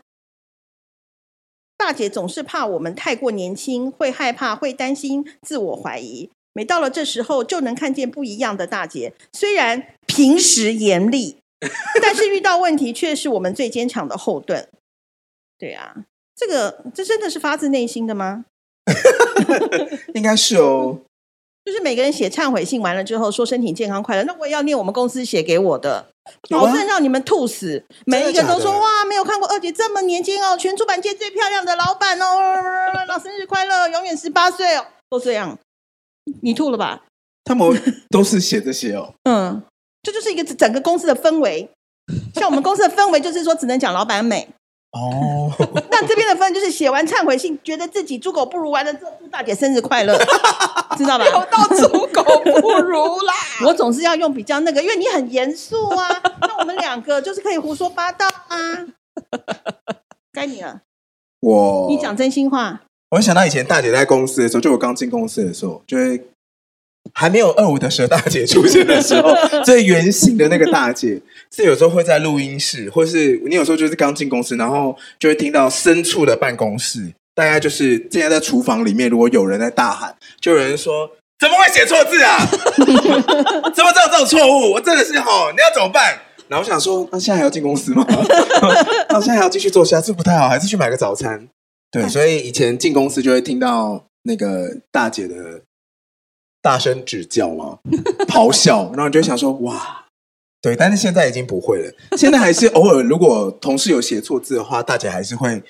[1.77, 6.31] 大姐总是怕我们太过年轻，会害怕，会担心，自我怀疑。
[6.59, 9.13] 每到了这时候，就能看见不一样的大姐。
[9.33, 11.37] 虽然平时严厉，
[12.03, 14.69] 但是遇到问题却是我们最坚强的后盾。
[15.57, 15.95] 对啊，
[16.35, 18.45] 这个这真的是发自内心的吗？
[20.15, 20.99] 应该是哦。
[21.65, 26.09] 就是每个人写忏悔信完了之后，说身体健康快乐，那我也要念我们公司写给我的，
[26.51, 27.85] 保证让你们吐死。
[28.05, 32.27] 每一个都说哇，没有看过二姐这么年轻哦，全出版界最漂亮的老板哦，
[33.07, 35.57] 老生日快乐，永远十八岁哦，都这样。
[36.43, 37.03] 你吐了吧？
[37.45, 37.67] 他们
[38.11, 39.15] 都是写这些哦。
[39.25, 39.63] 嗯，
[40.03, 41.71] 这就是一个整个公司的氛围。
[42.35, 44.49] 像我们公司的氛围，就是说只能讲老板美。
[44.93, 45.51] 哦。
[45.91, 50.17] 那这边的氛围就是写完忏悔信，觉得自己猪狗不如，完了之后祝大姐生日快乐，
[50.97, 51.25] 知道吧？
[51.25, 52.23] 有到猪狗
[52.61, 53.35] 不如啦。
[53.67, 56.23] 我总是要用比较那个，因为你很严肃啊。
[56.43, 58.87] 那我们两个就是可以胡说八道啊。
[60.33, 60.83] 该你了。
[61.41, 61.87] 我。
[61.89, 62.83] 你讲真心话。
[63.11, 66.21] 我想到以前大姐在公司的时候，就我刚进公司的时候，就会
[67.15, 82.37] 还没有二五的蛇大姐出现的时候， 最原型的那个大姐是有时候会在录音室，或是你有时候就是刚进公司，然后就会听到深处的办公室，大概就是现在在厨房里面，如果有人在大喊，就有人说：“怎么会写错字啊？
[82.77, 84.73] 怎么知道这种错误？
[84.73, 86.19] 我真的是吼，你要怎么办？”
[86.49, 88.05] 然后我想说，那现在还要进公司吗？
[89.09, 91.49] 那现在还要继续做下去不太好，还是去买个早餐？
[91.91, 95.63] 对，所以以前进公司就会听到那个大姐的
[96.61, 97.79] 大声指教嘛，
[98.29, 100.07] 咆哮，然后你就会想说哇，
[100.61, 101.93] 对，但是现在已经不会了。
[102.17, 105.63] 现在还是偶尔，如果同事有写错字的话，大姐还是会，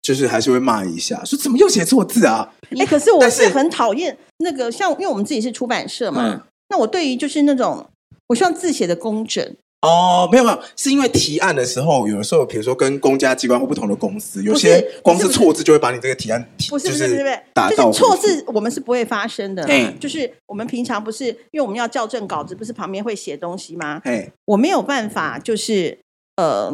[0.00, 2.54] 就是还是会骂一下，说怎么又写错字啊？
[2.78, 7.90] 哎，可是我是很讨厌那个，像因为我们自己是出版社嘛，嗯、那我对于就是那种，
[8.28, 9.56] 我希望字写的工整。
[9.84, 19.64] 哦，没有没有，是因为提案的时候，有的时候，比如说跟公家机关或不同的公司，有些光是错字就会把你这个提案提，不是不是不是，打就是错字我们是不会发生的。
[19.64, 24.00] 对，就是我们平常不是因为我们要校正稿子，不是旁边会写东西吗？
[24.04, 25.98] 哎，我没有办法，就是
[26.36, 26.72] 呃，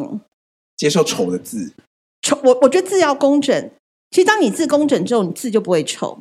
[0.77, 1.73] 接受丑的字。
[2.21, 3.69] 丑，我我觉得字要工整。
[4.11, 6.17] 其实当你字工整之后，你字就不会丑。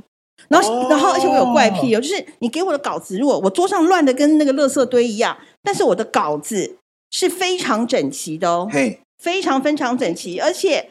[0.48, 6.76] 然后，哦、然后，而且我有怪癖哦，就是你给我的稿子，如果我桌上乱的跟那个垃圾堆一样，但是我的稿子。
[7.10, 10.90] 是非常整齐的哦，嘿非常非常整齐，而且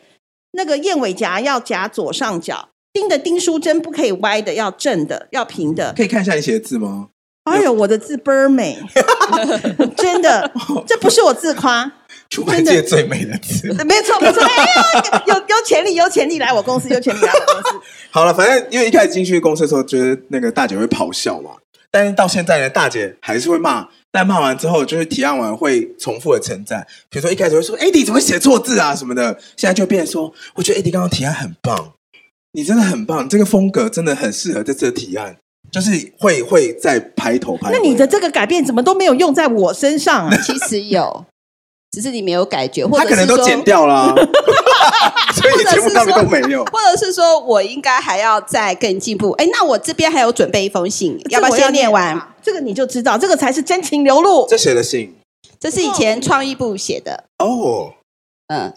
[0.52, 5.94] 那个燕尾夹要夹左上角，钉的钉书针不可以歪的，要正的，要平的。
[5.96, 7.10] 可以看一下你写的字吗？
[7.46, 8.78] 哎呦，我的字倍儿美，
[9.98, 10.52] 真的，
[10.86, 11.92] 这不是我自夸，
[12.30, 14.44] 出版界最美的字，没错没错，
[15.26, 17.80] 有有潜力有潜力来我公司，有潜力来我公司。
[18.12, 21.52] 好了，反正因为一开始进去公司的时候，觉得那个大姐会咆哮嘛，
[21.90, 23.88] 但是到现在呢，大姐还是会骂。
[24.12, 31.94] 但骂完之后，就是提案完会重复的称赞，比如说一开始会说 “Eddie 怎么写错字啊”什么的，现在就变成说：“我觉得 Eddie 刚刚提案很棒，
[32.54, 35.38] 你真的很棒，这个风格真的很适合这次的提案。”
[35.72, 37.70] 就是会会在拍头拍。
[37.72, 40.38] 那你的这个改变怎么都没有用在我身上啊？
[40.38, 41.26] 其实有。
[41.92, 44.16] 只是你没有感觉，或者是他可能都剪掉了，啊，
[45.34, 46.64] 所以节目上面都没有。
[46.66, 49.32] 或者是说我应该还要再更进步。
[49.32, 52.34] 哎，那我这边还有准备一封信，要不要先念完？
[52.42, 54.48] 这个你就知道，这个才是真情流露。
[54.48, 55.14] 这谁的信，
[55.60, 57.26] 这是以前创意部写的。
[57.38, 57.94] 哦，
[58.48, 58.74] 嗯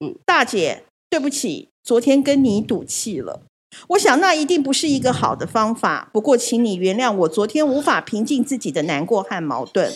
[0.00, 3.42] 嗯，大姐，对不起，昨天跟你赌气了。
[3.88, 6.10] 我想那一定不是一个好的方法。
[6.12, 9.92] 不过，请你原谅我昨天无法平静自己的难过和矛盾。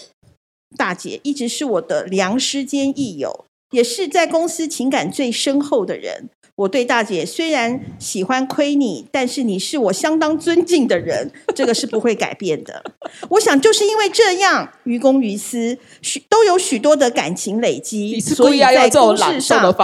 [0.77, 6.31] 大姐一直是我的良师兼益友，也是在公司情感最深厚的人。
[6.57, 12.83] 我对大姐虽然喜欢亏你，但是你是我相当尊敬的人，这个是不会改变的。
[13.29, 19.75] 我想就是因为这样，于公于私，许都有许多的感情累积，所以在公事上，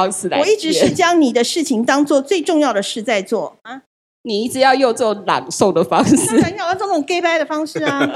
[0.41, 3.83] 我一直是将你的事情当做最重要的事在做啊。
[4.23, 8.11] 你一直要用这种朗诵的方式，那要用这种 gay 掰的方式啊。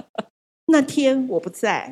[0.70, 1.90] 那天我不在。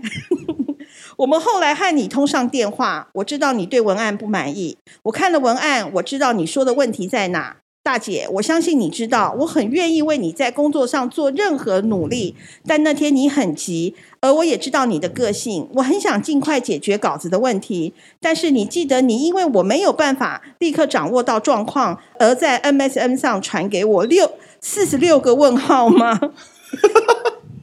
[1.16, 4.76] 我们后来和你通上电话，我知道你对文案不满意。
[5.04, 7.56] 我看了文案，我知道你说的问题在哪。
[7.82, 12.34] 大姐，我相信你知道，我很愿意为你在工作上做任何努力。
[12.66, 17.94] 但那天你很急，而我也知道你的个性，我很想尽快解决稿子的问题。
[18.20, 26.18] 但是你记得，你因为我没有办法立刻掌握到状况，而在 MSN 上传给我六四十六个问号吗？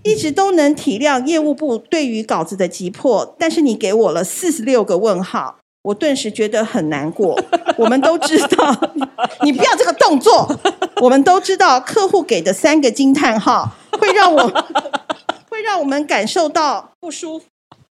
[0.03, 7.41] 一直都能体谅业务部对于稿子的急迫，但是你给我了四十六个问号，我顿时觉得很难过。
[7.77, 8.75] 我们都知道，
[9.43, 10.59] 你不要这个动作。
[11.01, 14.47] 我们都知道，客户给的三个惊叹号会让我
[15.49, 17.45] 会让我们感受到不舒服，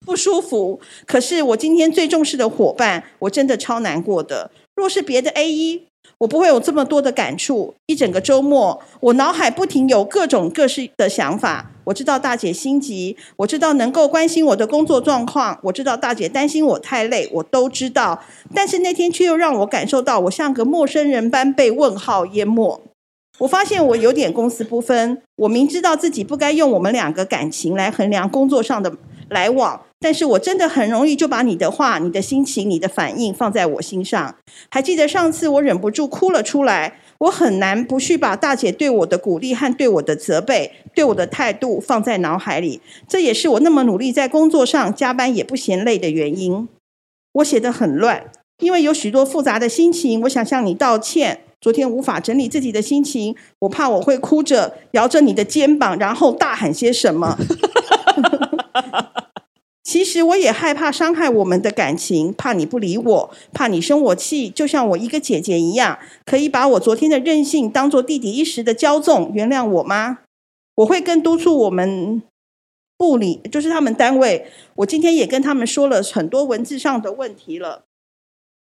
[0.06, 0.80] 不舒服。
[1.06, 4.50] 可是我今天最重视的伙伴，我真的超难过的。
[4.74, 5.82] 若是别的 AE。
[6.18, 7.74] 我不会有这么多的感触。
[7.86, 11.70] 一整个周末，我脑海不停有各种各式的想法。
[11.84, 18.22] 我知道大姐心急，我知道能够关心我的工作状况，我知道大姐担心我太累，我都知道。
[18.54, 22.80] 但是那天却又让我感受到，我像个陌生人般被问号淹没。
[23.38, 25.22] 我发现我有点公私不分。
[25.36, 28.92] 我明知道自己不该用我们两个感情来衡量工作上的
[29.30, 29.80] 来往。
[30.00, 34.36] 但是我真的很容易就把你的话、你的心情、你的反应放在我心上。
[34.70, 42.80] 还记得上次我忍不住哭了出来，我很难不去把大姐对我的鼓励和对我的责备、对我的态度放在脑海里。
[43.08, 46.68] 这也是我那么努力在工作上加班也不嫌累的原因。
[47.32, 48.26] 我写得很乱，
[48.60, 50.20] 因为有许多复杂的心情。
[50.22, 57.36] 我想向你道歉，昨天无法整理自己的心情，我怕我会哭着摇着你的肩膀，然后大喊些什么。
[59.88, 70.18] 其实我也害怕伤害我们的感情，怕你不理我，怕你生我气，就像我一个姐姐一样，可以把我昨天的任性当做弟弟一时的骄纵，原谅我吗？
[70.74, 72.22] 我会更督促我们
[72.98, 74.48] 部里， 就是他们单位。
[74.74, 77.84] 我今天也跟他们说了很多文字上的问题了，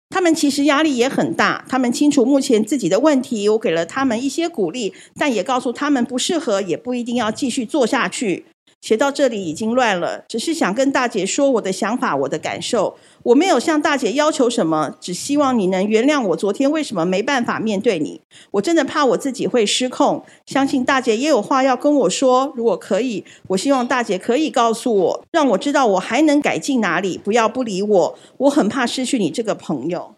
[0.09, 8.45] 他们其实压力也很大，他们清楚目前自己的问题，我给了他们一些鼓励，但也告诉他们不适合，也不一定要继续做下去。
[8.83, 12.97] 写到这里已经乱了，只是想跟大姐说我的想法、我的感受。
[13.23, 18.19] 我没有向大姐要求什么，只希望你能原谅我昨天为什么没办法面对你。
[18.51, 22.51] 我真的怕我自己会失控，相信大姐也有话要跟我说。
[22.57, 28.19] 如果可以，我希望大姐可以告诉我，让我知道我还能改进哪里，不要不理我。
[28.35, 30.15] 我很怕失去你这个朋友。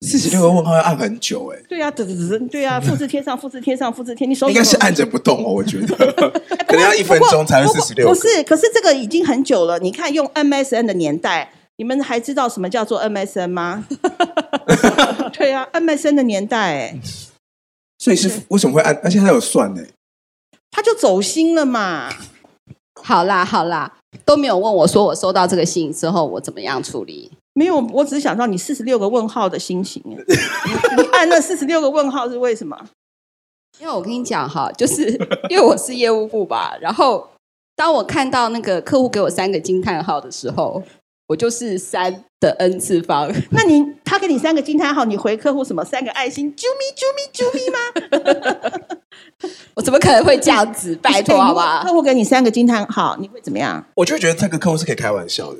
[0.00, 5.96] 四十六个问号要按很久哎，对呀，嘚嘚嘚，对呀， 复制贴上，复制贴上，复制贴，你手应该是按着不动哦，我觉得
[6.68, 8.08] 可能要一分钟才会四十六。
[8.08, 9.78] 不是，可是这个已经很久了。
[9.80, 13.86] 你看用 MSN 的年代，你们还知道什么叫做 MSN 吗？
[15.36, 17.00] 对呀，MSN 的年代哎，
[17.98, 18.94] 所以是为什么会按？
[19.02, 19.82] 而且他有算呢，
[20.70, 22.08] 他就走心了嘛。
[23.02, 27.32] 好啦好啦，都没有问我说我收到这个信之后我怎么样处理。
[27.58, 30.00] 没有，我只是想到你四十六个问号的心情。
[30.06, 32.78] 你按那四十六个问号是为什么？
[33.80, 35.10] 因为我跟你讲哈，就是
[35.50, 36.76] 因为我是业务部吧。
[36.80, 37.28] 然后
[37.74, 40.80] 当我看到那个客户给我三个惊叹号的时候，
[41.26, 43.28] 我就是三的 n 次方。
[43.50, 45.84] 那你他给你三个惊叹号，你回客户什么？
[45.84, 48.98] 三个爱心，啾咪啾咪啾咪吗？
[49.74, 50.94] 我怎么可能会这样子？
[50.96, 51.82] 拜托，好吧？
[51.82, 53.84] 客户给你三个惊叹号，你会怎么样？
[53.96, 55.58] 我就觉得这个客户是可以开玩笑的。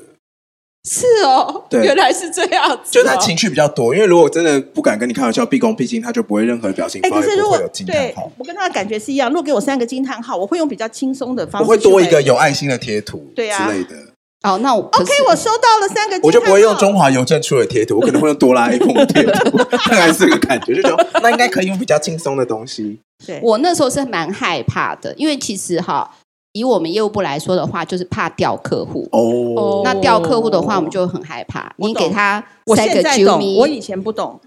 [0.87, 3.03] 是哦，对，原来是这样子，哦。
[3.03, 8.31] 就他情绪比较多，因为如果真的不敢跟你开玩笑，毕恭毕敬，他就不会任何表情包，欸，可是如果也不会有惊叹号。
[8.37, 13.95] 我跟他的感觉是一样，如果给我三个惊叹号，我会用比较轻松的方式，我会多一个有爱心的贴图，对啊之类的。
[14.43, 19.57] 哦，那我 OK，我收到了三个号，我就不会用中华邮政出的贴图，我可能会用哆啦 A 梦的贴图，
[19.89, 22.97] 大概是这个感觉，就觉得那应该可以用比较轻松的东西。
[23.27, 26.09] 对，我那时候是蛮害怕的，因为其实哈。
[26.53, 29.07] 以我们业务部来说的话，就是怕掉客户。
[29.11, 31.73] 哦，那掉客户的话，我们就很害怕。
[31.77, 32.43] 你给他
[32.75, 34.39] 三个啾咪，我以前不懂。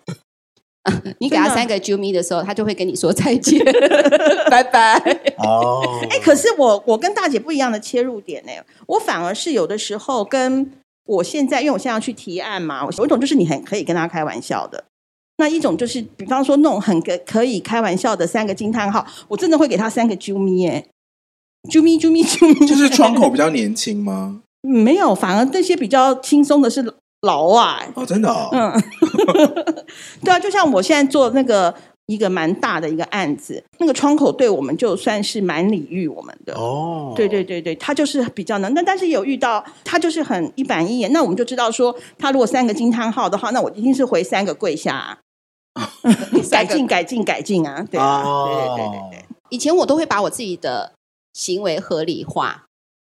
[1.21, 3.65] 你给他三个啾咪的时候，他就会跟你说再见，
[4.51, 4.99] 拜拜。
[5.39, 8.51] 哦，哎，可是我我跟大姐不一样的切入点呢，
[8.87, 10.73] 我反而是有的时候跟
[11.07, 14.83] 我现在，因为我现在要去提案嘛，我有一种就是你很可以跟他开玩笑的。
[15.39, 20.85] 那一种就是，比方说那种很可可以开玩笑的三个惊叹号，我真的会给他三个啾咪哎，
[21.71, 24.41] 啾咪啾咪啾咪，就是窗口比较年轻吗？
[24.63, 28.83] 没有，反而那些比较轻松的是老外哦，真的哦，嗯，
[30.25, 31.75] 对啊，就像我现在做那个。
[32.07, 37.13] 一个蛮大的一个案子，那个窗口对我们就算是蛮礼遇我们的哦。
[37.17, 45.17] 对对对对，他就是比较能，但但是有遇到他就是很一板一眼，那我们就知道说，他如果三个惊叹号的话，那我一定是回三个跪下，
[45.75, 45.89] 啊，
[46.51, 47.87] 改进改进改进啊！
[47.89, 49.25] 对啊，哦，对对对对对。
[49.51, 50.93] 以前我都会把我自己的
[51.33, 52.67] 行为合理化。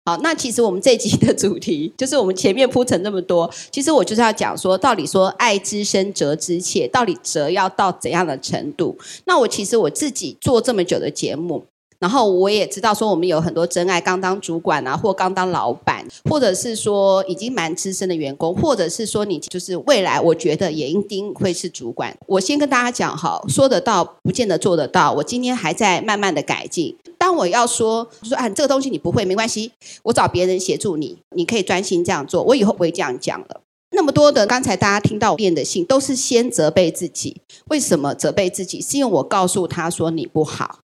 [0.05, 8.97] 好，那其实我们这集的主题就是我们前面铺陈那么多，其实我就是要讲说，到底说爱之深责之切，到底责要到怎样的程度？
[9.27, 11.67] 那我其实我自己做这么久的节目。
[12.01, 22.17] 然后我也知道说，我们有很多真爱刚当主管啊，或刚当老板，或者是说已经蛮资深的员工，或者是说你就是未来，我觉得也一定会是主管。
[22.27, 25.13] 我先跟大家讲哈，说得到不见得做得到。
[25.13, 26.97] 我今天还在慢慢的改进。
[27.19, 29.73] 当我要说说啊，这个东西你不会没关系，
[30.05, 32.45] 我找别人协助你，你可以专心这样做。
[32.45, 33.63] 我以后不会这样讲了。
[33.91, 37.41] 那么多的刚才大家听到我念的信，都是先责备自己。
[37.71, 38.81] 为什么责备自己？
[38.81, 40.79] 是因为我告诉他说你不好。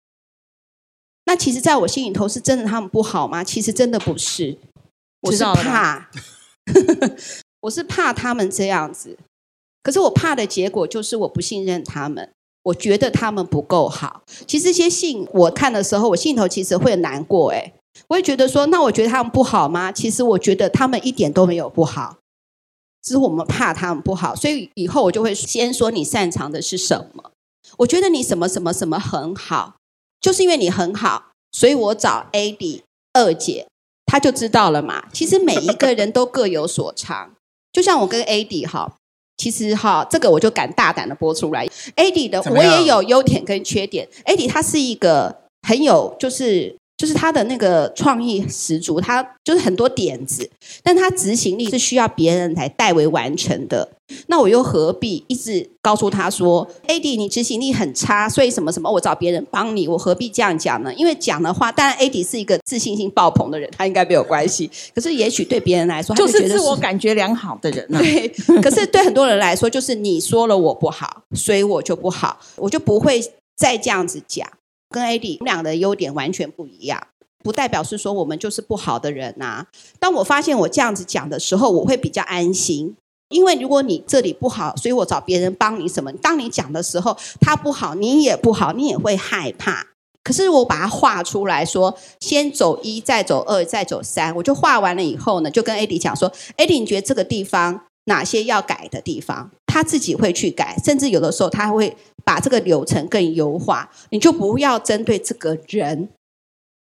[1.27, 3.43] 那其实，在我心里头，是真的他们不好吗？
[3.43, 4.59] 其实真的不是，
[5.23, 6.11] 我是怕，
[7.63, 9.17] 我是怕他们这样子。
[9.83, 12.31] 可是我怕的结果就是我不信任他们，
[12.65, 14.23] 我觉得他们不够好。
[14.47, 17.51] 其实这些信我看的时候，我心里头其实会难过。
[17.53, 17.73] 哎，
[18.09, 19.91] 我会觉得说，那我觉得他们不好吗？
[19.91, 22.19] 其实我觉得他们一点都没有不好，
[23.03, 27.33] 只是我们怕他们不好，所以以后我就会先说你擅长的是什么。
[27.79, 29.77] 我觉得你什么什么什么很好。
[30.25, 32.81] 就是因为你很好，所以我找 AD
[33.13, 33.67] 二姐，
[34.07, 35.05] 她就知道了嘛。
[35.13, 37.35] 其实每一个人都各有所长，
[37.71, 38.97] 就像我跟 AD 哈，
[39.37, 41.69] 其实哈，这个我就敢大胆的播出来。
[41.97, 44.09] AD 的我也有优点跟缺点。
[44.25, 46.75] AD 他是一个很有就是。
[46.97, 50.49] 就是他的那个创意十足，他就是很多点子，
[50.83, 53.89] 但他执行力是需要别人来代为完成的。
[54.27, 60.93] 那我又何必一直告诉他说：“AD，你执行力很差，所以什么什么，我找别人帮你。”我何必这样讲呢？
[60.95, 64.71] 因为讲的话，当然 AD 是一个自信心爆棚的人，他应该没有关系。
[64.95, 67.99] 可是也许对别人来说，他就觉得是就是自我感觉良好的人啊。
[67.99, 68.29] 对，
[68.63, 73.21] 可是对很多人来说，就是你说了我不好，所以我就不好，我就不会
[73.57, 74.47] 再这样子讲。
[74.95, 77.05] 跟 AD 我们俩的优点完全不一样，
[77.43, 79.67] 不代表是说我们就是不好的人呐、啊。
[79.99, 82.95] 当我发现我这样子讲的时候，我会比较安心，
[83.31, 86.13] 因为如果你这里不好，所以我找别人帮你什么。
[86.13, 89.89] 当你讲的时候，他不好，你也不好，你也会害怕。
[90.23, 101.95] 可是我把它画出来说，先走一，再走二，再走三，我就画完了以后呢，就跟 AD 讲说：“AD，你觉得这个地方哪些要改的地方？”他自己会去改，甚至有的时候他会
[102.25, 103.91] 把这个流程更优化。
[104.11, 106.09] 你就不要针对这个人。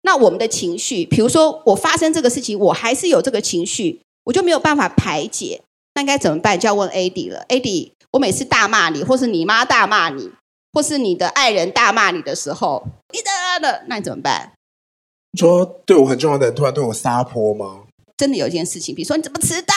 [0.03, 5.63] 那我们的情绪，比如说我发生这个事情，我还是有这个情绪，我就没有办法排解。
[5.95, 6.59] 那应该怎么办？
[6.59, 7.45] 就要问 AD 了。
[7.49, 10.31] AD，我每次大骂你，或是你妈大骂你，
[10.73, 14.53] 或是你的爱人大骂你的时候，你的的，那你怎么办？
[15.33, 17.83] 你说对我很重要的人突然对我撒泼吗？
[18.17, 19.75] 真的有一件事情，比如说你怎么迟到？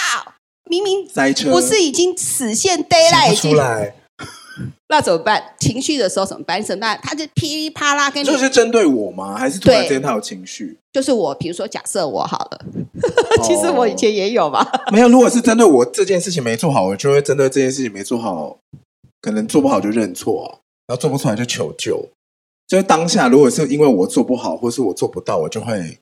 [0.70, 3.96] 明明塞车，不是已经死线 deadline 出来，
[4.90, 5.44] 那怎么办？
[5.60, 6.60] 情绪的时候怎么办？
[6.60, 7.00] 你怎么办？
[7.02, 9.36] 他就噼里啪啦跟你，就是针对我吗？
[9.38, 10.78] 还是突然之间他有情绪？
[10.92, 12.66] 就是我，比如说假设我好了，
[13.40, 14.64] 哦、 其实我以前也有嘛。
[14.92, 18.58] 没有，如果是针对我这件事情没做好，我就会针对这件事情没做好，
[19.22, 22.08] 可能做不好就认错，然后做不出来就求救。
[22.68, 25.98] 就是当下，如果是因为我做不好，或是我做不到，我就会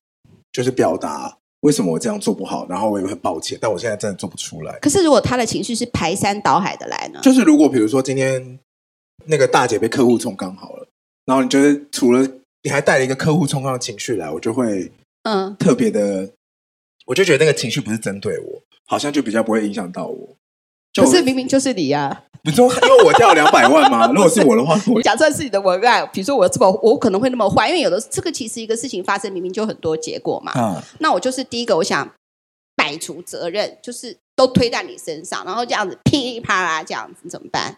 [0.51, 1.37] 就是表达。
[1.61, 2.67] 为什么我这样做不好？
[2.67, 4.77] 然后我也很抱歉，但我现在真的做不出来。
[4.79, 7.19] 可是如果他的情绪是排山倒海的来呢？
[7.23, 8.59] 就是如果比如说今天
[9.25, 10.87] 那个大姐被客户冲刚好了，
[11.25, 12.27] 然后你觉得除了
[12.63, 14.91] 你还带了一个客户冲刚的情绪来，我就会
[15.23, 16.31] 嗯特别的，嗯、
[17.05, 20.29] 我就觉得那个情绪不是针对我，好像就比较不会影响到我。
[20.95, 22.23] 可是明明就是你呀、啊！
[22.43, 24.07] 你说因为我掉两百万吗？
[24.07, 30.51] 如果是我的话，我假设是你的文案，比如说我这么，我可能会那么坏，因为有的这个其实一个事情发生，明明就很多结果嘛。
[30.55, 32.09] 嗯，那我就是第一个，我想
[32.75, 37.77] 摆除责任，就是都推在你身上，然后这样子噼里啪啦这样子怎么办？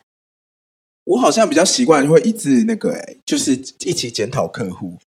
[1.03, 4.97] 我好像比较习惯会一直那个、就是一起检讨客户，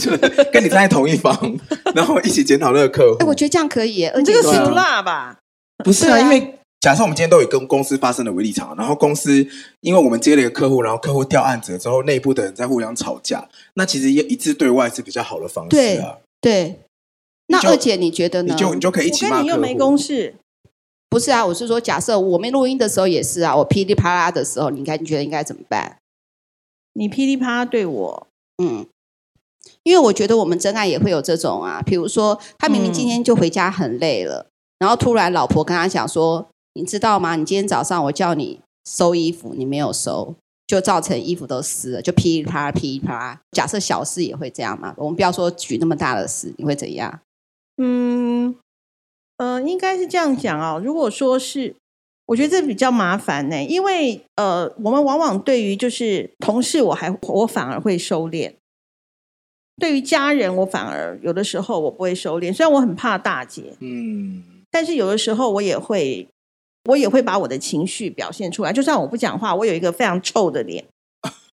[0.00, 0.10] 就
[0.50, 1.56] 跟你站在同一方，
[1.94, 3.18] 然后一起检讨那个客户。
[3.20, 5.38] 哎，我觉得这样可以，而且这个俗辣吧？
[5.84, 6.56] 不是啊，因为。
[6.80, 9.46] 假设我们今天都有跟公司发生了为立场，然后公司
[9.82, 16.18] 因为我们接了一个客户，然后客户掉案子了之后，内部的人在互相吵架，那其实一一致对外是比较好的方式啊。
[16.40, 16.80] 对，对。
[17.48, 18.54] 那二姐你觉得呢？
[18.54, 19.38] 你就你就可以一起骂客户。
[19.40, 20.34] 我跟你又没公事。
[21.10, 25.98] 不是啊，我是说，假设我们录音的时候也是啊，我噼里啪啦的时候，你应该你觉得应该怎么办？
[26.94, 28.26] 你噼里啪啦对我，
[28.62, 28.86] 嗯，
[29.82, 36.48] 因为我觉得我们真爱也会有这种啊，比如说他明明今天就回家很累了，嗯、然后突然老婆跟他讲说，
[36.80, 37.36] 你知道吗？
[37.36, 40.34] 你今天早上我叫你收衣服，你没有收，
[40.66, 43.40] 就造成衣服都湿了，就噼里啪啦噼里啪啦。
[43.52, 44.94] 假设小事也会这样嘛？
[44.96, 47.20] 我们不要说举那么大的事，你会怎样？
[47.76, 48.56] 嗯。
[49.36, 50.78] 呃，应该是这样讲哦。
[50.84, 51.74] 如果说是，
[52.26, 58.52] 我觉得这比较麻烦呢，因为呃，我们往往对于就是同事，我还我反而会收敛；
[59.78, 62.52] 对于家人，我反而有的时候我不会收敛。
[62.52, 66.28] 虽然我很怕大姐，嗯，但是有的时候我也会，
[66.88, 68.72] 我也会把我的情绪表现出来。
[68.72, 70.84] 就算我不讲话，我有一个非常臭的脸，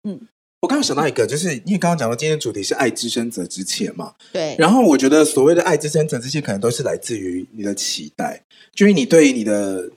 [0.03, 0.27] 嗯。
[0.61, 4.55] 我刚刚想到一个，就是因为刚刚讲到今天的主题是“爱之深，责之切”嘛，对。
[4.57, 8.41] 然后我觉得所谓的“爱之深，责之切”，可能都是来自于你的期待，
[8.73, 9.89] 就是你对于你的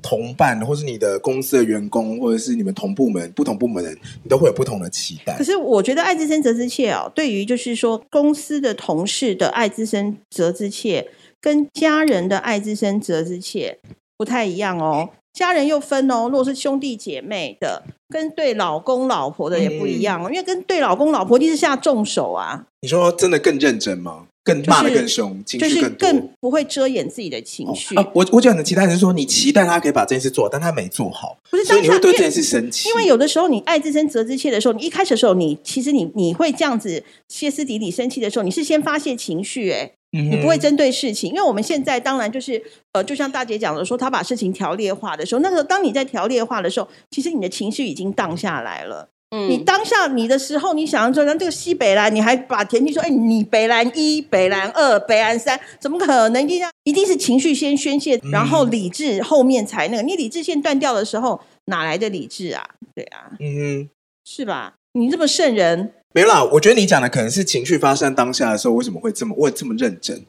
[0.00, 5.36] 同伴，或是你的公司的员工，或者是你们同部门、不同部门的人，你都会有不同的期待。
[5.36, 11.10] 可是我觉得“爱之深，责之切”哦，对于就是说公司的同事的“爱之深，责之切”，
[11.42, 13.80] 跟家人的“爱之深，责之切”
[14.16, 15.10] 不太一样哦。
[15.32, 22.66] 家人又分哦，如果是兄弟姐妹的，跟对老公老婆的也不一样哦，嗯、因为跟对老公老婆一定是下重手啊。
[22.82, 24.26] 你说真的更认真吗？
[24.44, 27.94] 更骂得更凶，情绪更，就是更不会遮掩自己的情绪。
[27.94, 32.88] 哦啊、我我讲的期待是说，你期待他可以把这件事做，但他没做好，不是，所以你会对这件事生气。
[32.88, 39.92] 因为有的时候你爱之深责之切的时候，你一开始的时候，你其实你你会这样子歇斯底里生气的时候，你是先发泄情绪，哎。
[40.12, 49.08] 你不会针对事情，因为我们现在当然就是呃，就像大姐讲的说，她把事情条列化的时候，那个当你在条列化的时候，其实你的情绪已经荡下来了。
[49.34, 56.46] 嗯，你当下你的时候，你想要说，那这个西北蓝，你还把田静说，哎，你北蓝一、北蓝二、北蓝三，怎么可能？
[56.46, 60.02] 一样一定是情绪先宣泄，然后理智后面才那个。
[60.02, 62.62] 你理智线断掉的时候，哪来的理智啊？
[62.94, 63.88] 对啊，嗯，
[64.26, 64.74] 是吧？
[64.92, 65.94] 你这么圣人。
[66.14, 70.22] 没啦，我觉得你讲的可能是情绪发生当下的时候，为什么会这么问这么认真？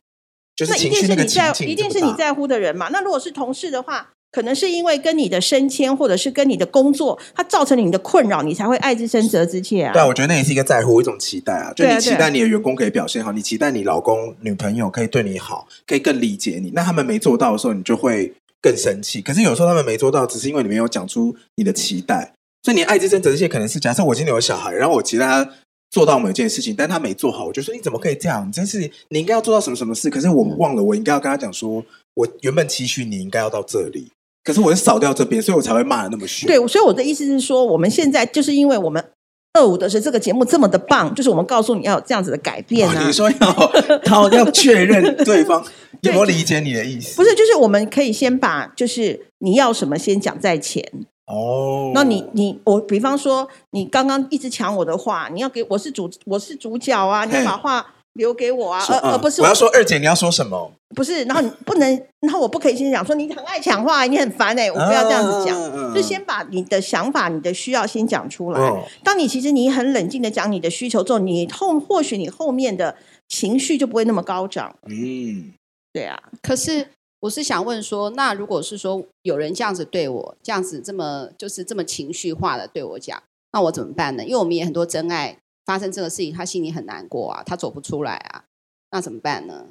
[0.56, 2.90] 就是情绪那个情境，一定是你在乎的人嘛。
[2.90, 9.92] 那如果是同事的话，可能是因为跟你的升迁，或者是跟你的工作，它造成你的困扰，你才会爱之深责之切啊。
[9.94, 11.74] 对啊，我觉得那也是一个在乎，一种期待啊。
[11.76, 16.72] 就你期待你的员工可以表现好，你期待你老公、女朋友可以对你好，可以更理解你。
[16.76, 18.32] 那他们没做到的时候，你就会
[18.62, 19.24] 更生气。
[19.24, 22.34] 可是有时候他们没做到，只是因为你没有讲出你的期待。
[22.62, 25.50] 所以你爱之深责之切，可能是假设我今天有小孩，然后我期待他。
[25.94, 28.52] 做到某一件事情，但他没做好，我就说你怎么可以这样？
[28.52, 30.10] 真是你应该要做到什么什么事。
[30.10, 31.86] 可是我忘了，我应该要跟他讲说，
[32.16, 34.08] 我原本期许你应该要到这里，
[34.44, 36.48] 可是我是扫掉这边，所以我才会骂的那么凶。
[36.48, 39.06] 对，所以我的意思是说，我们现在就是因为我们
[39.54, 42.96] 二五的是这个节目这么的棒，就是我们告诉你要有这样子的改变啊。
[43.00, 45.64] 哦、你说要他要确认对方
[46.02, 47.16] 有没有理解你的意思？
[47.16, 50.84] 不是，就是我们可以先把就是你要什么先讲在前。
[51.28, 60.72] 哦，那你你我，比方说，你刚刚一直抢我的话，你要给我是主我是主角啊，你要把话留给我啊，而而不是我要说二姐你要说什么？
[60.96, 61.90] 不是，然后你不能，
[62.22, 68.84] 然后我不可以先讲说你很爱抢话，你很烦哎、欸，我不要这样子讲，就先把你的想法、你的需要先讲出来。
[69.04, 72.96] 当你其实你很冷静的讲你的需求之后，你后或许你后面的
[73.30, 74.76] 情绪就不会那么高涨。
[74.90, 75.54] 嗯，
[75.94, 76.88] 对啊，可是。
[77.24, 84.26] 我是想问说，那如果是说有人这样子对我，这样子这么就是这么情绪化的对我讲，那我怎么办呢？
[84.26, 88.44] 因为我们也很多真爱发生这个事情，他心里很难过啊，他走不出来啊，
[88.92, 89.68] 那怎么办呢？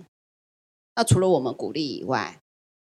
[0.96, 2.38] 那除了我们鼓励以外，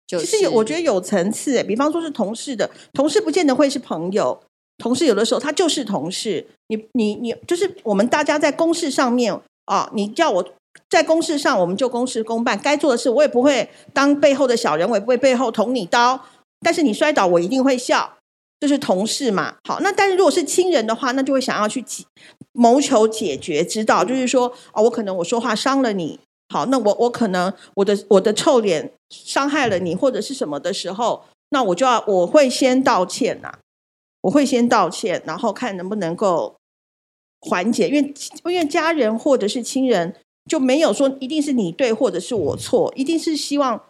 [0.07, 4.41] 就是、其实我觉得有层次，比方说是同事的同事，不见得会是朋友。
[4.77, 10.53] 同事有的时候他就是同事，你你你就是我们大家在公事上面啊，你叫我。
[10.89, 16.25] 在公事上，我们就公事公办，该做的事我也不会当背后的小人，我也不会背后捅你刀。
[16.61, 18.17] 但是你摔倒，我一定会笑，
[18.59, 19.55] 这是同事嘛。
[19.67, 21.83] 好，那但是如果是亲人的话，那就会想要去
[22.53, 26.19] 谋求解决之道，就是说啊、哦，我可能我说话伤了你，
[26.49, 33.59] 好，那我我可能我的我的臭脸伤害了你，或者是什么的时候，那我就要我会先道歉呐、
[34.21, 36.55] 我会先道歉，然后看能不能够
[37.41, 38.13] 缓解，因为
[38.45, 40.15] 因为家人或者是亲人。
[40.49, 43.81] 就没有说一定是你对或者是我错，一定是希望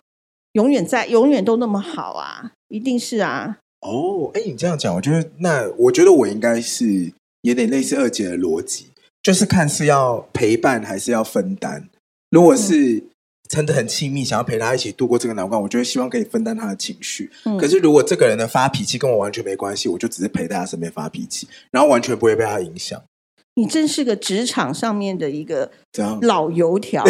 [0.53, 3.57] 永远在永远都那么好啊，一定是啊。
[3.81, 8.87] 哦，哎，你这样讲，我觉得那我觉得我应该是有点类似二姐的逻辑，
[9.21, 11.89] 就是看是要陪伴还是要分担。
[12.31, 13.03] 如果是
[13.47, 17.29] 真的很亲密，想要陪他一起度过这个难关，我觉得希望可以分担他的情绪。
[17.43, 17.57] 嗯。
[17.57, 22.99] 可是如果这个人的发脾气跟我完全没关系，我就只是陪在他身边发脾气，然后完全不会被他影响。
[23.55, 25.69] 你真是个职场上面的一个
[26.21, 27.03] 老油条。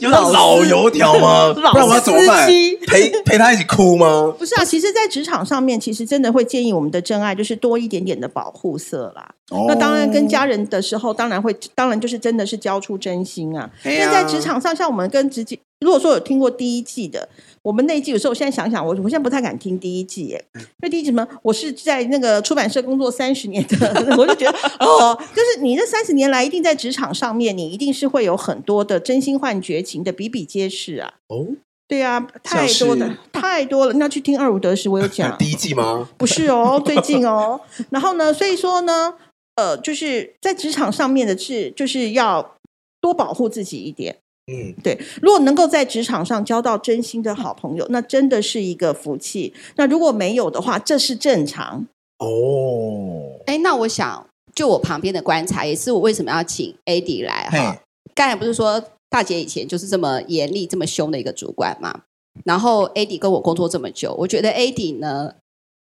[0.00, 1.52] 有老油条吗？
[1.52, 2.46] 不然我要怎么办？
[2.86, 4.32] 陪陪他一起哭吗？
[4.38, 9.34] 不是啊，其实，在职场上面，其实真的会建议我们的真爱就是多一点点的保护色啦。
[9.50, 13.68] 哦、那当然，跟家人的时候，当然会，当然就是真的是交出真心啊。
[13.84, 17.28] 因为在职场上，像我们跟直接，如果说有听过第一季的，
[17.62, 21.26] 我们那一季有时候，我现在想想，我我现在不太敢听第一季耶，因为第一季什么？
[21.42, 23.76] 我是在那个出版社工作三十年的，
[24.16, 31.14] 我就觉得哦，就是你这三十年来，一定在职场上面，你一定是会有很多的真心换绝情的比比皆是啊。
[31.28, 31.46] 哦。
[31.86, 33.92] 对啊，太多的太多了。
[33.94, 36.08] 那去听二五得十，我有讲 第一季吗？
[36.16, 37.60] 不是哦，最近哦。
[37.90, 39.12] 然后呢，所以说呢，
[39.56, 42.54] 呃，就是在职场上面的是，就是要
[43.00, 44.18] 多保护自己一点。
[44.50, 44.98] 嗯，对。
[45.22, 49.54] 如果能够在职场上交到真心的好朋友，那真的是一个福气。
[49.76, 51.86] 那如果没有的话，这是正常。
[52.18, 57.80] 哦，哎，那我想就我旁边的观察，也是我为什么要请 Eddie 来哈。
[58.14, 58.82] 刚才不是说。
[59.12, 62.02] 大姐以前就是这么严厉、这么凶的一个主管嘛。
[62.44, 65.34] 然后 Eddie 跟我工作这么久，我觉得 Eddie 呢，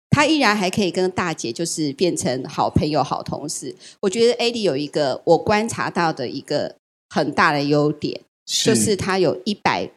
[0.09, 3.75] 他依然还可以跟大姐就是变成好朋友、好同事。
[3.99, 6.73] 我觉得 Eddie 有一个我观察到的一个
[7.11, 8.25] 很大的优点，是
[8.63, 9.89] 就是他有一百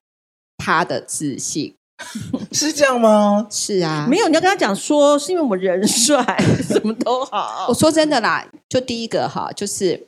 [0.59, 1.74] 他的自信，
[2.53, 3.46] 是这样吗？
[3.50, 6.22] 是啊，没有你要跟他讲说，是因为我人帅，
[6.62, 7.66] 什么都好。
[7.68, 10.07] 我说真的啦，就第一个哈，就是。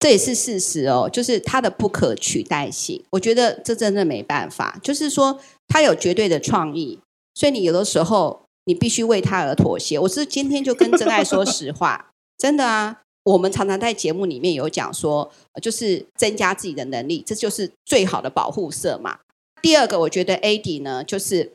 [0.00, 4.78] 这也是事实哦，就是他的不可取代性，我觉得这真的没办法。
[4.82, 7.00] 就是说，他有绝对的创意，
[7.34, 9.98] 所以你有的时候你必须为他而妥协。
[9.98, 19.18] 我是今天就跟真爱说实话，真的啊，我们常常在节目里面有讲说，就是增加自己的能力，这就是最好的保护色嘛。
[19.60, 21.52] 第二个，我觉得 AD 呢，就是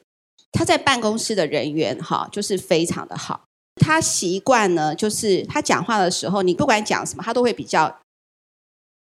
[0.52, 3.46] 他在办公室的人缘哈，就是非常的好。
[3.76, 8.00] 他习惯呢，就是他讲话的时候，你不管讲什么，他都会比较。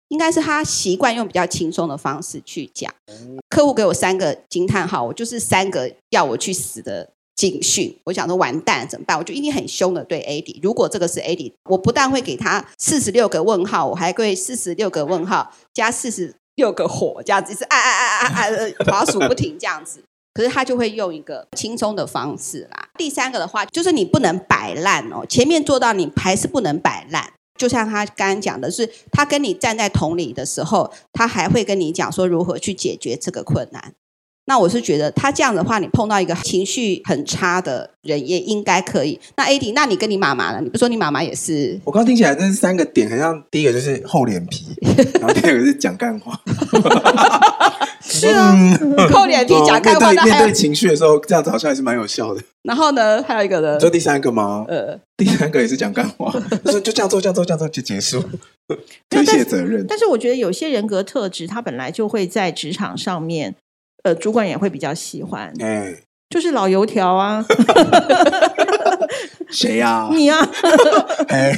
[0.08, 2.94] 应该是他习惯用比较轻松的方式去讲。
[3.48, 7.96] 客户给我三个惊叹号，我就是三个要我去死的警讯。
[8.04, 9.16] 我想说完蛋怎么办？
[9.16, 10.58] 我就一定很凶的对 Eddie。
[10.60, 18.46] 如果这个是 Eddie，我不但会给他四十六个问号，我还会四十六个问号加四十六个火，这样子是啊啊啊啊啊，
[18.90, 20.02] 滑鼠不停这样子。
[20.34, 22.88] 可是他就会用一个轻松的方式啦。
[22.98, 27.32] 第三个的话，就是你不能摆烂哦，前面做到你还是不能摆烂。
[27.58, 33.94] 就像他刚刚讲的是，他跟你站在同理的时候，他还会跟你讲说如何去解决这个困难。
[34.48, 39.18] 那我是觉得他这样的话，你碰到一个情绪很差的人，也应该可以。
[39.36, 40.60] 那 Eddie，那你跟你妈妈呢？
[40.62, 41.78] 你不说你妈妈也是？
[41.84, 44.66] 我刚刚听起来这是三个点，好像第一个就是厚脸皮，
[45.20, 46.40] 然后第二个是讲干话。
[48.08, 48.54] 是啊，
[49.12, 52.40] 厚脸皮讲干话，面对面对情绪的时候，这样子好像还是蛮有效的。
[52.62, 53.76] 然后呢，还有一个呢？
[53.80, 54.64] 就第三个吗？
[54.68, 56.32] 呃，第三个也是讲干话，
[56.64, 58.22] 就是就这样做，这样做，这样做就结束，
[59.10, 59.84] 推卸责任。
[59.88, 63.56] 但是我觉得有些人格特质，他本来就会在职场上面。
[64.06, 65.92] 呃，主管也会比较喜欢，哎，
[66.30, 67.44] 就是老油条啊
[69.50, 70.08] 谁呀？
[70.12, 70.38] 你啊，
[71.26, 71.52] 哎，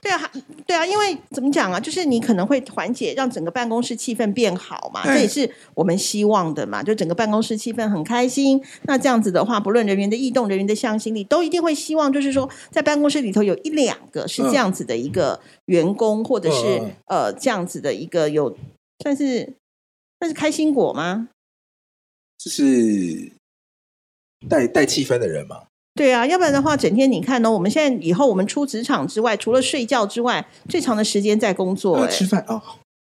[0.00, 0.30] 对啊，
[0.66, 8.58] 对啊，因为怎么讲啊，就是你可能会缓解，让整个办公室气氛变好嘛，这也是我们希望的嘛，就整个办公室气氛很开心。
[8.84, 18.56] 那这样子的话，不论人员的异动、人员的向心力，都一定会希望，就是说，在办公室里头有一两个是这样子的一个员工，或者是呃这样子的一个有
[19.02, 19.52] 算是
[20.18, 21.28] 算是开心果吗？
[22.38, 23.32] 就是
[24.48, 25.62] 带带气氛的人嘛？
[25.94, 27.50] 对啊，要不然的话，整天你看呢？
[27.50, 31.98] 我们现在以后我们出职场之外，除了睡觉之外，最长的时间在工作。
[31.98, 32.60] 呃、吃饭哦，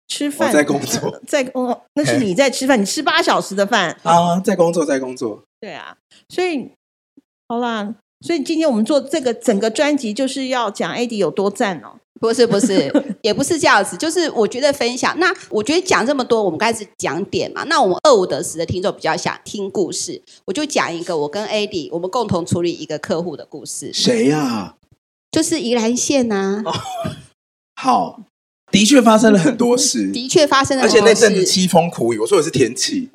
[0.08, 5.44] 吃饭在工作，在工那是你在吃饭，你吃八小时的饭啊，在工作，在工作。
[5.60, 5.98] 对啊，
[6.30, 6.72] 所以
[7.50, 11.98] 好啦，所以今天我们做这个整个专辑，就是要讲 Eddie 有多赞哦。
[12.20, 12.92] 不是不是，
[13.22, 15.18] 也不是这样子，就是我觉得分享。
[15.20, 17.64] 那我觉得讲这么多，我们开始讲点嘛。
[17.66, 23.92] 那我们二五得十的听众比较想听故事，我就讲一个我跟 Eddie 我们共同处理一个客户的故事。
[23.94, 24.76] 谁呀、啊？
[25.32, 26.74] 就是宜兰县呐、啊哦。
[27.76, 28.22] 好，
[28.72, 32.20] 的确发生了很多事， 的确发生了很多事，而且那阵子凄风苦雨。
[32.20, 33.10] 我说的是天气，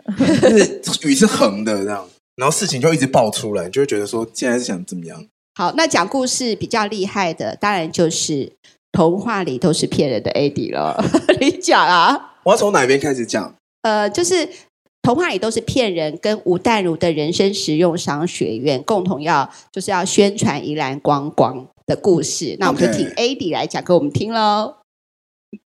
[0.82, 5.26] 就是雨是横的这样，然后事情就一直爆出来，就会觉得说现在是想怎么样？
[5.55, 8.53] 好，那讲故事比较厉害的，当然就是。
[8.93, 11.03] 童话里都是骗人的，Eddie 了。
[11.40, 12.34] 你讲啊？
[12.45, 13.55] 我要从哪边开始讲？
[13.82, 14.49] 呃，就是
[15.03, 22.57] 童话里都是骗人，跟吴淡如的人生实用商学院共同要就是要宣传宜兰光光的故事。
[22.61, 24.76] 那我们就请 Eddie 来讲给我们听喽。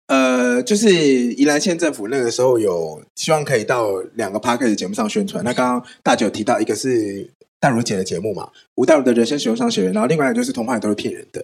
[0.07, 5.43] 呃，就是宜兰县政府那个时候有希望可以到两个 Podcast 节目上宣传。
[5.43, 7.27] 那刚刚大九提到一个是
[7.59, 11.43] 淡如姐的节目嘛，吴淡如的人生实用商学院，然后另外一个就是童话里都是骗人的。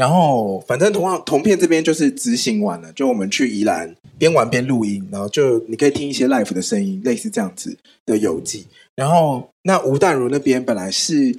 [0.00, 7.76] 然后反正同样同片这边就是执行完了，就我们去宜兰边玩边录音，然后就你可以听一些 live 的声音，类似这样子
[8.06, 8.66] 的游记。
[8.96, 11.38] 然后那吴淡如那边本来是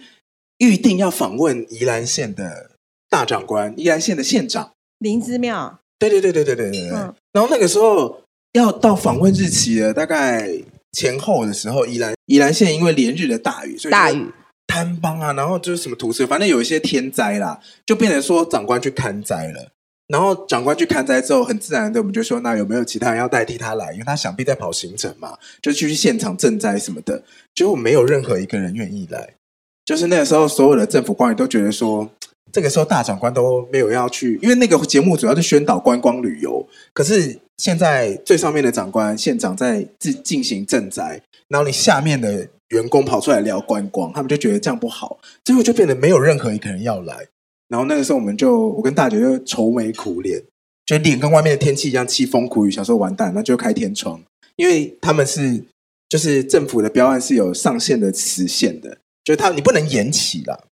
[0.60, 2.70] 预定要访问宜兰县的
[3.10, 5.80] 大长官，宜兰县的县长林之妙。
[5.98, 6.90] 对对对对对对对对。
[6.92, 8.22] 嗯、然后那个时候
[8.54, 10.48] 要到访问日期了，大概
[10.92, 14.32] 前后的时候，宜兰宜兰县因为连日的大雨，所以大雨。
[14.72, 19.74] 坍崩啊，然后就是什么土石，反正有一些天灾啦，就变成说长官去看灾了。
[20.08, 23.92] 然后长官去看灾之后，很自然的我们就说，那有没有其他人要代替他来？
[23.92, 27.22] 因为他想必在跑行程嘛，就去现场赈灾什么的。
[27.54, 29.36] 结果没有任何一个人愿意来。
[29.84, 32.10] 就是那个时候，所有的政府官员都觉得说，
[32.54, 36.66] 这个时候大长官都没有要去，因为那个节目主要是宣导观光旅游。
[36.94, 42.48] 可是现在最上面的长官县长在进进行赈灾，然后你下面的。
[42.72, 47.28] 员工跑出来聊观光，他们就觉得这样不好，最后就变得没有任何一个人要来。
[47.70, 50.44] 然后那个时候，我们就我跟大姐就愁眉苦脸，
[50.86, 54.22] 就脸跟外面的天气一样，凄风苦雨，想说完蛋，那就开天窗，
[54.56, 55.64] 因为他们是
[56.10, 60.68] 就是政府的标案是有上限的时限的，就是他你不能延期了，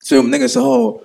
[0.00, 1.02] 所以我们那个时候。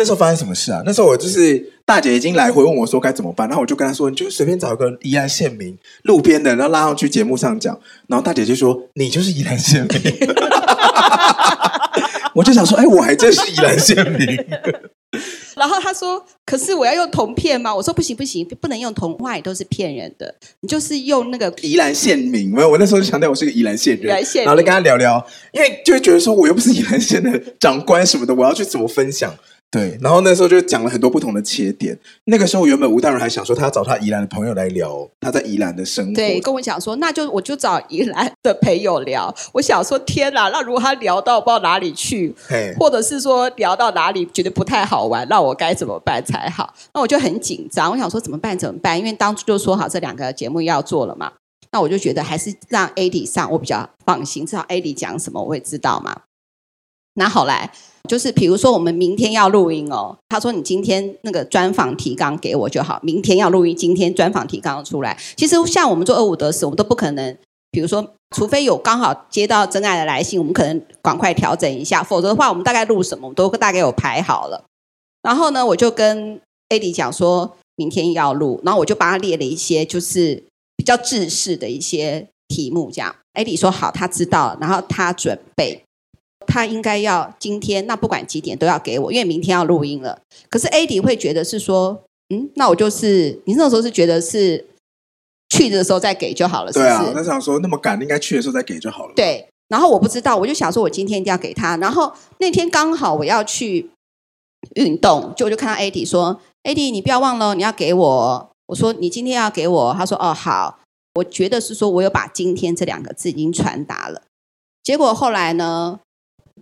[0.00, 0.82] 那时候发生什么事啊？
[0.86, 7.78] 那时候我就是大姐已经来回问我说该怎么办，然后我就跟她说，你就随便找一个宜兰县民，路边的，然后拉上去节目上讲。
[8.06, 9.90] 然后大姐就说：“你就是宜兰县民。
[12.34, 14.26] ”我就想说：“哎，我还真是宜兰县民。”
[15.56, 20.34] 然后他说：“可是我要用铜片吗？”我说：“不行不行，不能用铜，话也都是骗人的。
[20.60, 25.22] 你就是用那个宜兰县民。”没有，我那时候就强调我是个宜兰县人，然后来跟他聊聊，
[25.52, 29.34] 因为就会觉得说我又不是宜兰县的长官什么的，我要去怎么分享？
[29.70, 31.96] 对，然后那时候就讲了很多不同的切点。
[32.24, 36.12] 那个时候原本吴大人还想说，他要找他宜兰的朋友来聊他在宜兰的生活。
[36.12, 39.32] 对，跟我讲说，那就我就找宜兰的朋友聊。
[39.52, 46.74] 我想说，天哪，那如果他聊到不知道哪里去，嘿或者是说聊到哪里觉得不太好玩，那我该怎么办才好？
[46.92, 48.58] 那我就很紧张，我想说怎么办？
[48.58, 48.98] 怎么办？
[48.98, 51.30] 因为当初就说好这两个节目要做了嘛。
[51.70, 56.22] 那我就觉得还是让 AD 上，我比较放心，至少 AD 讲什么我会知道嘛。
[57.14, 57.70] 那后来。
[58.08, 60.16] 就是比如说，我们明天要录音哦。
[60.28, 65.16] 他说：“你今天那个专访提纲给我就好，明天要录音，今天专访提纲出来。
[65.36, 67.36] 其实像我们做二五得十，我们都不可能。
[67.70, 72.02] 比如说，除非有刚好接到真爱的来信，我们可能赶快调整一下。
[72.02, 74.64] 否则的话，我们大概录什么，我们都大概有排好了。
[75.22, 76.40] 然后呢，我就跟
[76.70, 80.42] AD 讲说，明天要录，然后我就帮他列了一些就是
[80.76, 83.14] 比较制式的一些题目，这样。
[83.34, 85.82] AD 说好，他知道，然后他准备。”
[86.50, 90.20] 他应该要今天，那不管几点都要给我，因为明天要录音了。
[90.48, 92.02] 可是 AD 会觉得是说，
[92.34, 94.66] 嗯，那我就是你那时候是觉得是
[95.48, 96.90] 去的时候再给就好了，是不是？
[96.90, 99.12] 对啊，那想说那么赶，应该去的时候再给就好了。
[99.14, 101.76] 对，然后我不知道，我就想说我今天一定要给他。
[101.76, 103.88] 然后那天刚好我要去
[104.74, 108.50] 运动，就我就看到 AD 说，AD 你不要忘了你要给我。
[108.66, 110.78] 我说你今天要给我，他说哦好。
[111.14, 114.22] 我觉得是说我有把今天这两个字已经传达了。
[114.80, 115.98] 结果后来呢？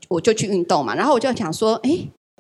[0.08, 1.90] 我就去运动嘛，然后我就想说，哎，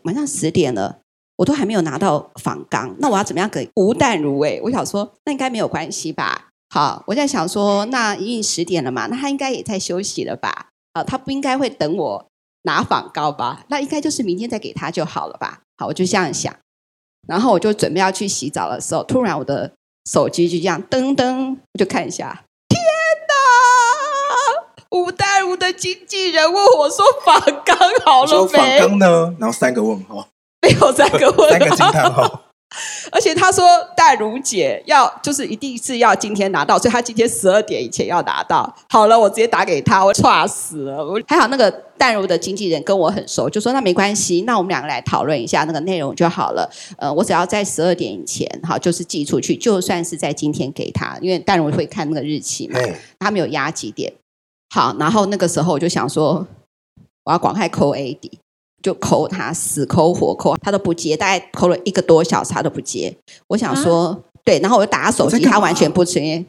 [0.04, 0.98] 晚上十点了，
[1.36, 4.38] 我都还没有拿到访纲，那我要怎么样给吴淡如？
[4.40, 6.48] 哎，我想说，那应该没有关系吧？
[6.70, 10.68] 好，我在想说，那已经十点了嘛，那他应该也在休息了吧？
[10.92, 12.26] 啊，他不应该会等我
[12.62, 13.64] 拿访纲吧？
[13.68, 15.62] 那应该就是明天再给他就好了吧？
[15.76, 16.54] 好，我就这样想，
[17.26, 19.72] 然后我就准备要去洗澡的时候，突然我的
[20.10, 22.44] 手机就这样噔噔，我就看一下。
[24.90, 29.34] 吴淡如的经纪人问我说：“访纲好了没？”访纲呢？
[29.38, 30.26] 然后三个问号，
[30.62, 32.44] 没有三个问号，三个惊叹号。
[33.10, 33.66] 而且他说
[33.96, 41.04] ：“淡如姐要就是一定是要今天拿到，所以他今天十二点以前要拿到。”好了，我直接打给他，我差死了。
[41.04, 52.78] 我还好，那个淡如的经纪人跟我很熟，就说：“那没关系，那我们两个来讨论一下那个内容就好了。”呃，我只要在十二点以前，好，就是寄出去，就算是在今天给他，因为淡如会看那个日期嘛，
[53.18, 54.12] 他没有压几点。
[54.70, 56.46] 好，然后那个时候我就想说，
[57.24, 58.30] 我要赶快扣 AD，
[58.82, 63.16] 就扣他，死扣活扣，他都不接，大概扣了一个多小时，他都不接。
[63.48, 66.44] 我想说，啊、对，然后我就打他手机，他完全不接。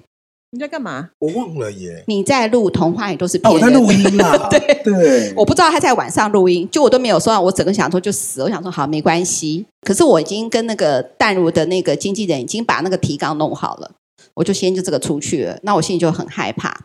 [0.52, 1.12] 你在干嘛？
[1.20, 2.04] 我忘了耶。
[2.08, 4.50] 你在录童话也都是骗人、哦、我在录音啦。
[4.50, 8.42] 对对，对我不知道他在晚上录音，就我都没有收到，我整个想说就死。
[8.42, 9.64] 我想说好，没关系。
[9.82, 13.92] 可是我已经跟那个淡如的那个经纪人已经把那个提纲弄好了，
[14.34, 15.60] 我就先就这个出去了。
[15.62, 16.76] 那我心里就很害怕。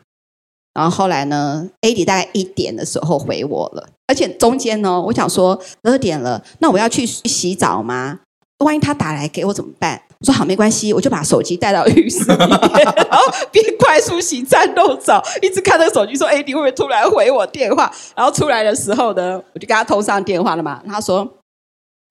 [0.74, 8.20] 然后后来呢，AD 大概一点的时候回我了，而且中间呢，我想说二点了，那我要去洗澡吗？
[8.58, 10.02] 万一他打来给我怎么办？
[10.20, 17.92] 我说好，没关系，我就把手机带到浴室里面，然后边快速洗战斗澡，一直看那个手机，说 AD 会不会突然回我电话？
[18.16, 20.82] 然后出来的时候呢，我就跟他通上电话了嘛。
[20.86, 21.36] 他说：“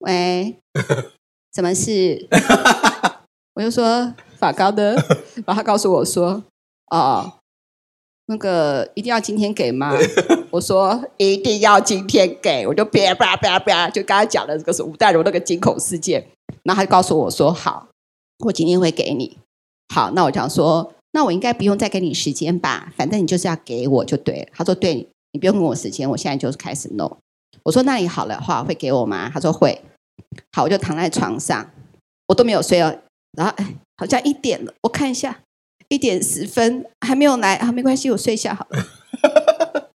[0.00, 0.56] 喂，
[1.54, 2.28] 什么事？
[3.54, 4.92] 我就说法高的，
[5.44, 6.42] 然后他告诉我说，
[6.90, 7.32] 哦，
[8.26, 9.92] 那个一定要今天给吗？
[10.50, 16.26] 我说一定要今天给，我就啪啪啪啪，就刚才讲的这个是吴代如那个惊恐事件，
[16.62, 17.88] 然后他就告诉我说好，
[18.46, 19.36] 我今天会给你。
[19.94, 22.92] 好，那我讲说，那我应该不用再给你时间吧？
[22.96, 24.48] 反正你就是要给我就对了。
[24.54, 27.18] 他说对，你不用给我时间，我现在就开始弄。
[27.62, 29.30] 我说那你好了话会给我吗？
[29.32, 29.80] 他说会。
[30.52, 31.70] 好，我就躺在床上，
[32.28, 32.96] 我都没有睡哦。
[33.36, 35.40] 然后哎，好像一点了，我看一下，
[35.88, 38.84] 一点十分还没有来啊，没关系，我睡一下好了。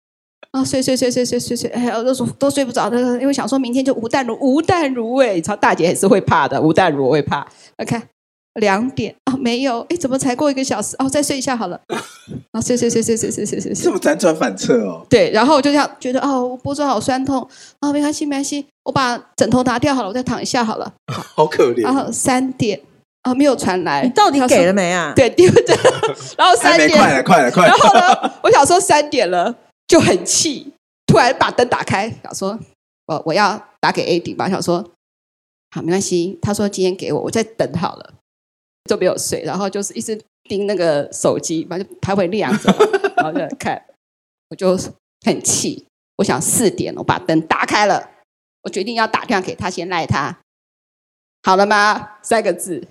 [0.51, 7.45] 啊，睡睡睡睡睡睡睡，哎呀，我都都睡不着的，因为想说明天就吴淡如，吴淡如哎，你知道大姐也是会怕的，吴淡如我会怕。
[7.77, 8.01] OK，
[8.55, 10.95] 两点啊，没有，哎，怎么才过一个小时？
[10.99, 11.79] 哦，再睡一下好了。
[12.51, 15.05] 啊，睡睡睡睡睡睡睡睡，这么辗转反侧哦。
[15.09, 17.47] 对，然后我就这样觉得哦，我脖子好酸痛
[17.81, 20.91] 啊，没关系没关系，我把枕头拿掉好了，我再躺一下好了。
[21.13, 21.83] 好， 好可怜。
[21.83, 22.79] 然后三点。
[23.27, 25.11] 啊，没有传来，你到底给了没啊？
[25.13, 25.75] 对，对不对？
[26.37, 27.69] 然后三点，快了，快了，快了。
[27.69, 29.53] 然后呢，我想说三点了，
[29.85, 30.71] 就很气，
[31.05, 32.57] 突然把灯打开，想说，
[33.07, 34.77] 我我要打给 AD 吧，想说，
[35.71, 36.39] 好，没关系。
[36.41, 38.13] 他说今天给我，我再等好了，
[38.89, 42.73] 就没有睡，然后就是一直盯那个手机，反正它会亮着，
[43.17, 43.83] 然后就看，
[44.49, 44.79] 我就
[45.25, 45.85] 很气，
[46.17, 48.11] 我想四点，我把灯打开了，
[48.63, 50.37] 我决定要打电话给他，先赖他，
[51.43, 52.11] 好了吗？
[52.21, 52.87] 三个字。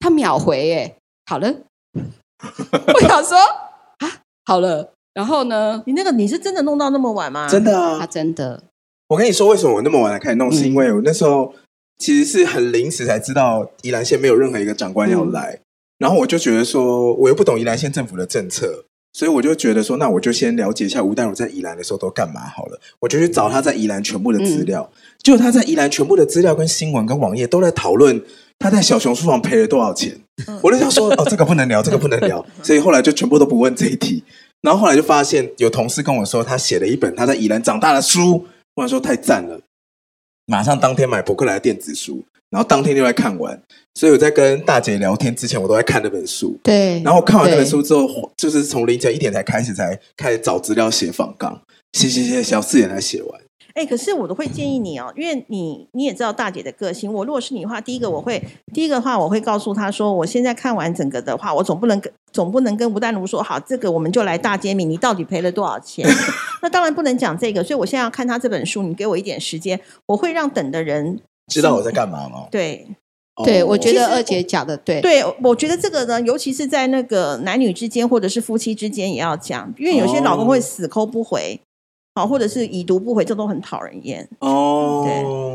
[0.00, 0.96] 他秒回耶，
[1.26, 1.54] 好了。
[2.94, 4.92] 我想说啊，好了。
[5.14, 7.48] 然后呢，你那个你是真的弄到那么晚吗？
[7.48, 8.62] 真的啊，他真的。
[9.08, 11.52] 我跟你说，为什么我那么晚才开始弄，嗯、是因为我那时候
[11.98, 15.60] 其实是很临时才知道宜兰县没有任何一个长官要来，嗯、
[15.98, 22.78] 然后我就觉得说，我又不懂宜兰县政府的政策，所以我就觉得说，那我就先了解一下吴淡如在宜兰的时候都干嘛好了。
[23.00, 24.88] 我就去找他在宜兰全部的资料，
[25.20, 28.22] 就、嗯、他在宜兰全部的资料跟新闻跟网页都在讨论。
[28.58, 30.18] 他在小熊书房赔了多少钱？
[30.62, 34.24] 我就想说，哦，这个不能聊， 这个不能聊，所以后来就全部都不问这一题。
[34.62, 39.60] 然后后来就发现有同事跟我说，他写了一本他在宜兰长大的书，我想说太赞了，
[40.46, 43.62] 马上当天买博客来的电子书，然后当天就来看完。
[43.94, 46.58] 所以我在跟大姐聊天之前，我都在看那本书。
[46.62, 51.60] 对，然后看完那本书之后，就是从凌晨一点才开始，才开始找资料写访纲，
[51.92, 53.40] 写写写，小四点才写完。
[53.78, 57.12] 哎，可是我都会建议你哦，因为你你也知道大姐的个性。
[57.12, 58.42] 我如果是你的话，第一个我会
[58.74, 66.04] 第一个的话，我会告诉她说，我现在看完整个的话，我总不能跟总不能跟吴淡如说，好，这个我们就来大揭秘，你到底赔了多少钱？
[66.60, 72.48] 那当然不能讲这个，所以我现在要看他这本书，你给我一点时间，我会让等的人知道我在干嘛吗？
[72.50, 72.84] 对，
[73.44, 81.60] 对，我觉得二姐讲的对，对，我觉得这个呢，尤其是在那个男女之间或者是夫妻之间也要讲，因为有些老公会死抠不回。
[82.18, 84.28] 好，或者是已读不回，这都很讨人厌。
[84.40, 85.04] 哦，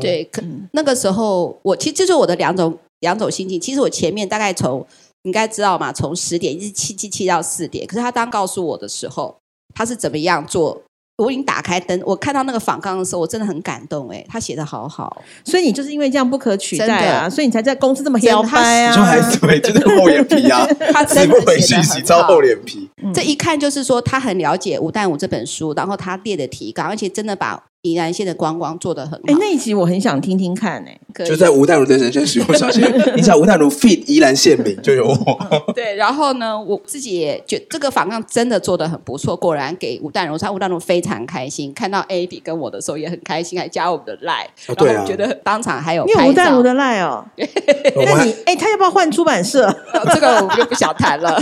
[0.00, 0.42] 对，可
[0.72, 3.60] 那个时候我其实这是我的两种两种心情。
[3.60, 4.80] 其实我前面大概从
[5.24, 7.86] 你应该知道嘛，从十点一直气气气到四点。
[7.86, 9.36] 可是他当告诉我的时候，
[9.74, 10.80] 他是怎么样做？
[11.16, 14.08] 我已经打开灯，我看到那个访纲的时候，我真的很感动。
[14.10, 19.04] 哎，他写的好好，所以你就是因为这样不可取代啊，所以你才在公司这么摇摆啊。
[19.04, 22.90] 还是对，就是厚脸皮啊，他真的回信息，超厚脸皮。
[23.14, 27.62] 这一看就是说，他很了解吴淡如这本书，然后他列的提纲，而且真的把。
[27.84, 35.72] 宜兰县的观光做的很好，哎，那一集我很想听听看，哎，就在吴淡如的人生使用上线， 你想吴淡如 fit 宜兰县民就有我。
[35.74, 49.70] 对，然后呢，我自己也觉得这个访纲真的做的很不错，果然给吴淡如，他吴淡如非常开心，看到 AD 跟我的时候也很开心，还加我们的赖，然后我觉得当场还有，你有吴淡如的赖哦， 那你哎，他要不要换出版社？
[50.14, 51.38] 这个我们就不想谈了。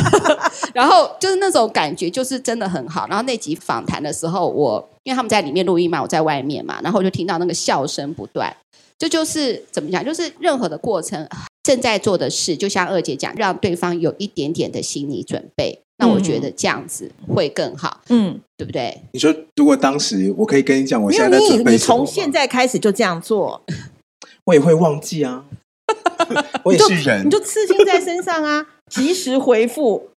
[0.74, 3.06] 然后就是那种感觉，就是真的很好。
[3.08, 4.88] 然后那集访谈的时候，我。
[5.04, 8.54] 因为他们在里面录音嘛，我在外面嘛，然后我就听到那个笑声不断。
[8.98, 10.04] 这就，是怎么讲？
[10.04, 11.28] 就是任何的过程，
[11.64, 15.76] 正在做的事，就像二姐讲，让对方有一点点的心理准备。
[15.98, 19.00] 那我觉得这样子会更好，嗯，对不对？
[19.12, 21.70] 你说，如果当时我可以跟你讲，我现在在准备什么？
[21.72, 23.60] 你从现在开始就这样做，
[24.46, 25.44] 我也会忘记啊。
[26.64, 30.10] 我也是人，你就刺青在身上啊，及时回复。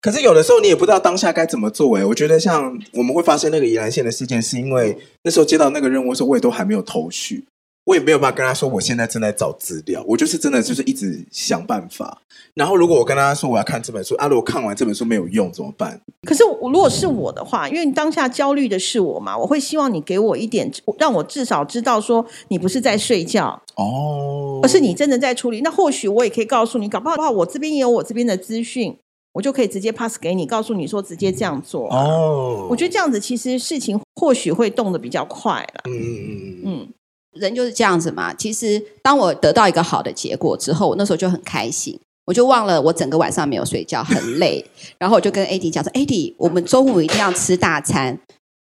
[0.00, 7.44] 可是有的时候你也不知道当下该怎么做哎，我觉得像我们会发生那个宜兰县的事件，是因为那时候接到那个任务的时候，我也都还没有头绪，
[7.84, 12.18] 我也没有办法跟他说我现在正在找资料，我就是真的就是一直想办法。
[12.54, 16.00] 然后如果我跟他说我要看这本书，啊，如果看完这本书没有用怎么办？
[16.26, 25.60] 可是我如果是我的话，因为当下焦虑的是我嘛，我会希望你给我一点，让我至少知道说你不是在睡觉哦，而是你真的在处理。
[25.60, 28.96] 那或许我也可以告诉你，搞不好我这边也有我这边的资讯。
[29.32, 32.66] 我就可以直接 pass 给你，告诉你说直接这样做哦。
[32.70, 35.82] 我觉得这样子其实事情或许会动得比较快了。
[35.84, 36.88] 嗯嗯嗯嗯。
[37.34, 38.34] 人就是这样子嘛。
[38.34, 44.64] 其实当我得到一个好的结果之后，我那时候就很开心，我就忘了我整个晚上没有睡觉，很累。
[44.98, 48.18] 然后我就跟 AD 讲说：“AD，我们中午一定要吃大餐。”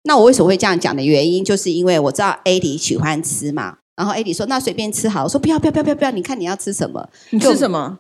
[0.06, 3.78] 那我为什么会这样讲的原因，就是因为我知道 AD 喜欢吃嘛。
[3.96, 6.10] 然后 AD 说：“那随便吃好。”我说：“不要，不要，不要，不要！
[6.12, 7.08] 你看你要吃什么？
[7.30, 8.00] 你吃什么？”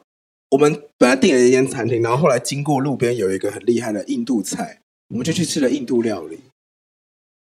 [0.55, 4.79] 我们本来订了一间餐厅，然后后来经过路边有一个很厉害的印度菜，
[5.09, 6.39] 我们就去吃了印度料理。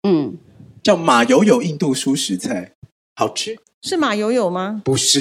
[0.08, 0.38] 嗯，
[0.82, 2.72] 叫马友友印度蔬食菜，
[3.14, 3.58] 好吃。
[3.82, 4.80] 是马友友吗？
[4.82, 5.20] 不是，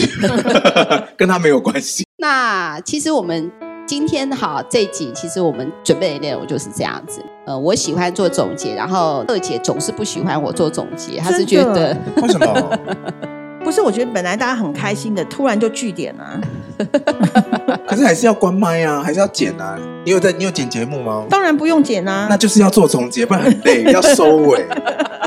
[1.18, 2.06] 跟他没有关系。
[2.20, 3.52] 那其实我们
[3.86, 7.22] 今天哈这一集，其实我们准备的内容就是这样子。
[7.46, 13.35] 呃，我喜欢做总结，然后二姐总是不喜欢我做总结，她是觉得 为什么？
[13.66, 16.40] 不是，我觉得本来大家很开心的，突然就据点啊。
[17.88, 19.76] 可是还是要关麦啊，还是要剪啊。
[20.06, 20.32] 你有在？
[20.34, 21.26] 你有剪节目吗？
[21.30, 22.28] 当然不用剪啊。
[22.30, 24.64] 那就是要做总结，不然很累， 要收尾，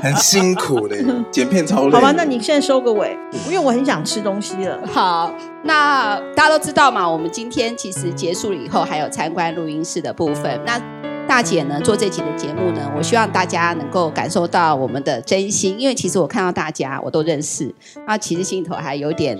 [0.02, 0.96] 很辛苦的。
[1.32, 1.90] 剪片超累。
[1.90, 4.78] 好吧，那你现在收个尾，因为我很想吃东西了。
[4.86, 5.34] 好，
[5.64, 10.60] 那大家都知道嘛，我们今天其实结束了以后，还有参观录音室的部分。
[10.64, 10.80] 那
[11.28, 17.72] 大姐呢，做这期的节目呢，我希望大家能够感受到我们的真心，因为其实我看到大家我都认识，
[18.06, 19.38] 那其实心里头还有点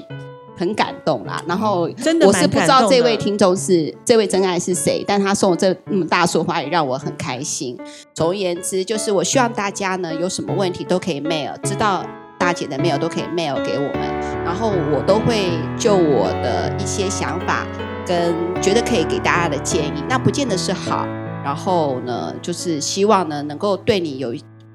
[0.55, 1.43] 很感动啦。
[1.49, 7.77] 然后真的，我是不知道这位听众是这位真爱是谁，但他送我这么大束花也让我很开心。
[8.13, 12.05] 总而言之，就是我希望大家呢有什么问题都可以 mail，知道
[12.39, 17.67] 大姐的 mail 都可以 mail 给我们，然后我都会就我的一些想法
[18.07, 21.09] 跟觉得可以给大家的建议，那不见得是好。
[21.49, 24.35] 然后呢，就是希望呢，能够对你有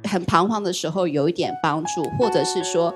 [0.10, 2.92] 很彷徨的时候有一点帮助，或者是说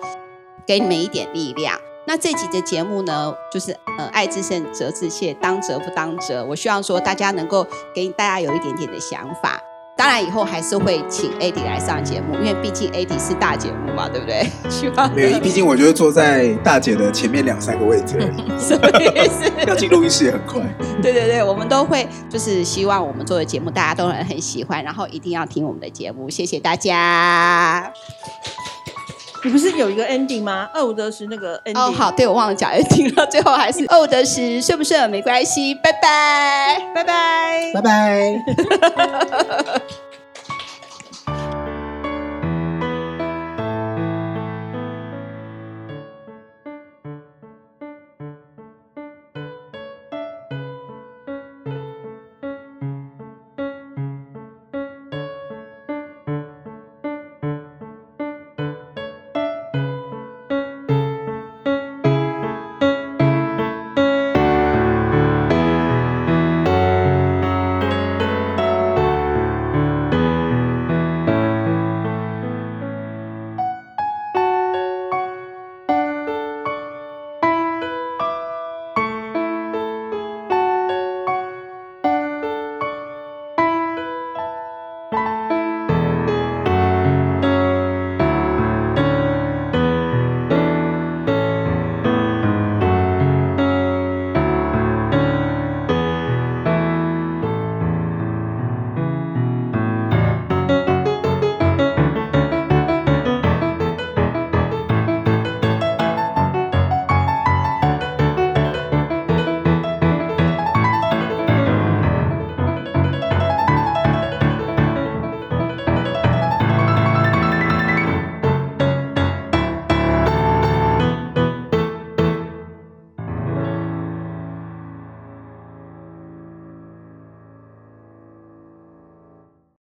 [0.66, 1.80] 给你们一点力量。
[2.08, 6.44] 那这集的节目呢，就是呃，爱之深，责之切，当责不当责。
[6.46, 9.62] 我希望说大家能够给大家有一点点的想法。
[9.98, 14.48] 当然以后还是会请 AD 来上节目，因为毕竟 AD 是大节目嘛，对不对？
[14.70, 19.52] 希望没有，毕竟我觉得坐在大姐的前面两三个位置而已，什么意思？
[19.68, 20.62] 要进录音室也很快。
[21.02, 27.92] 对对对，我们都会就是希望我们做的节目大家都很很喜欢，然后一定要听我们的节目，谢谢大家。
[29.44, 30.70] 你不是有一个 ending 吗？
[30.74, 31.78] 二五得十那个 ending。
[31.80, 38.42] 哦，好，对，我忘了讲 ending 了，最后还是二五得十，顺不顺没关系，拜拜，拜拜，拜拜。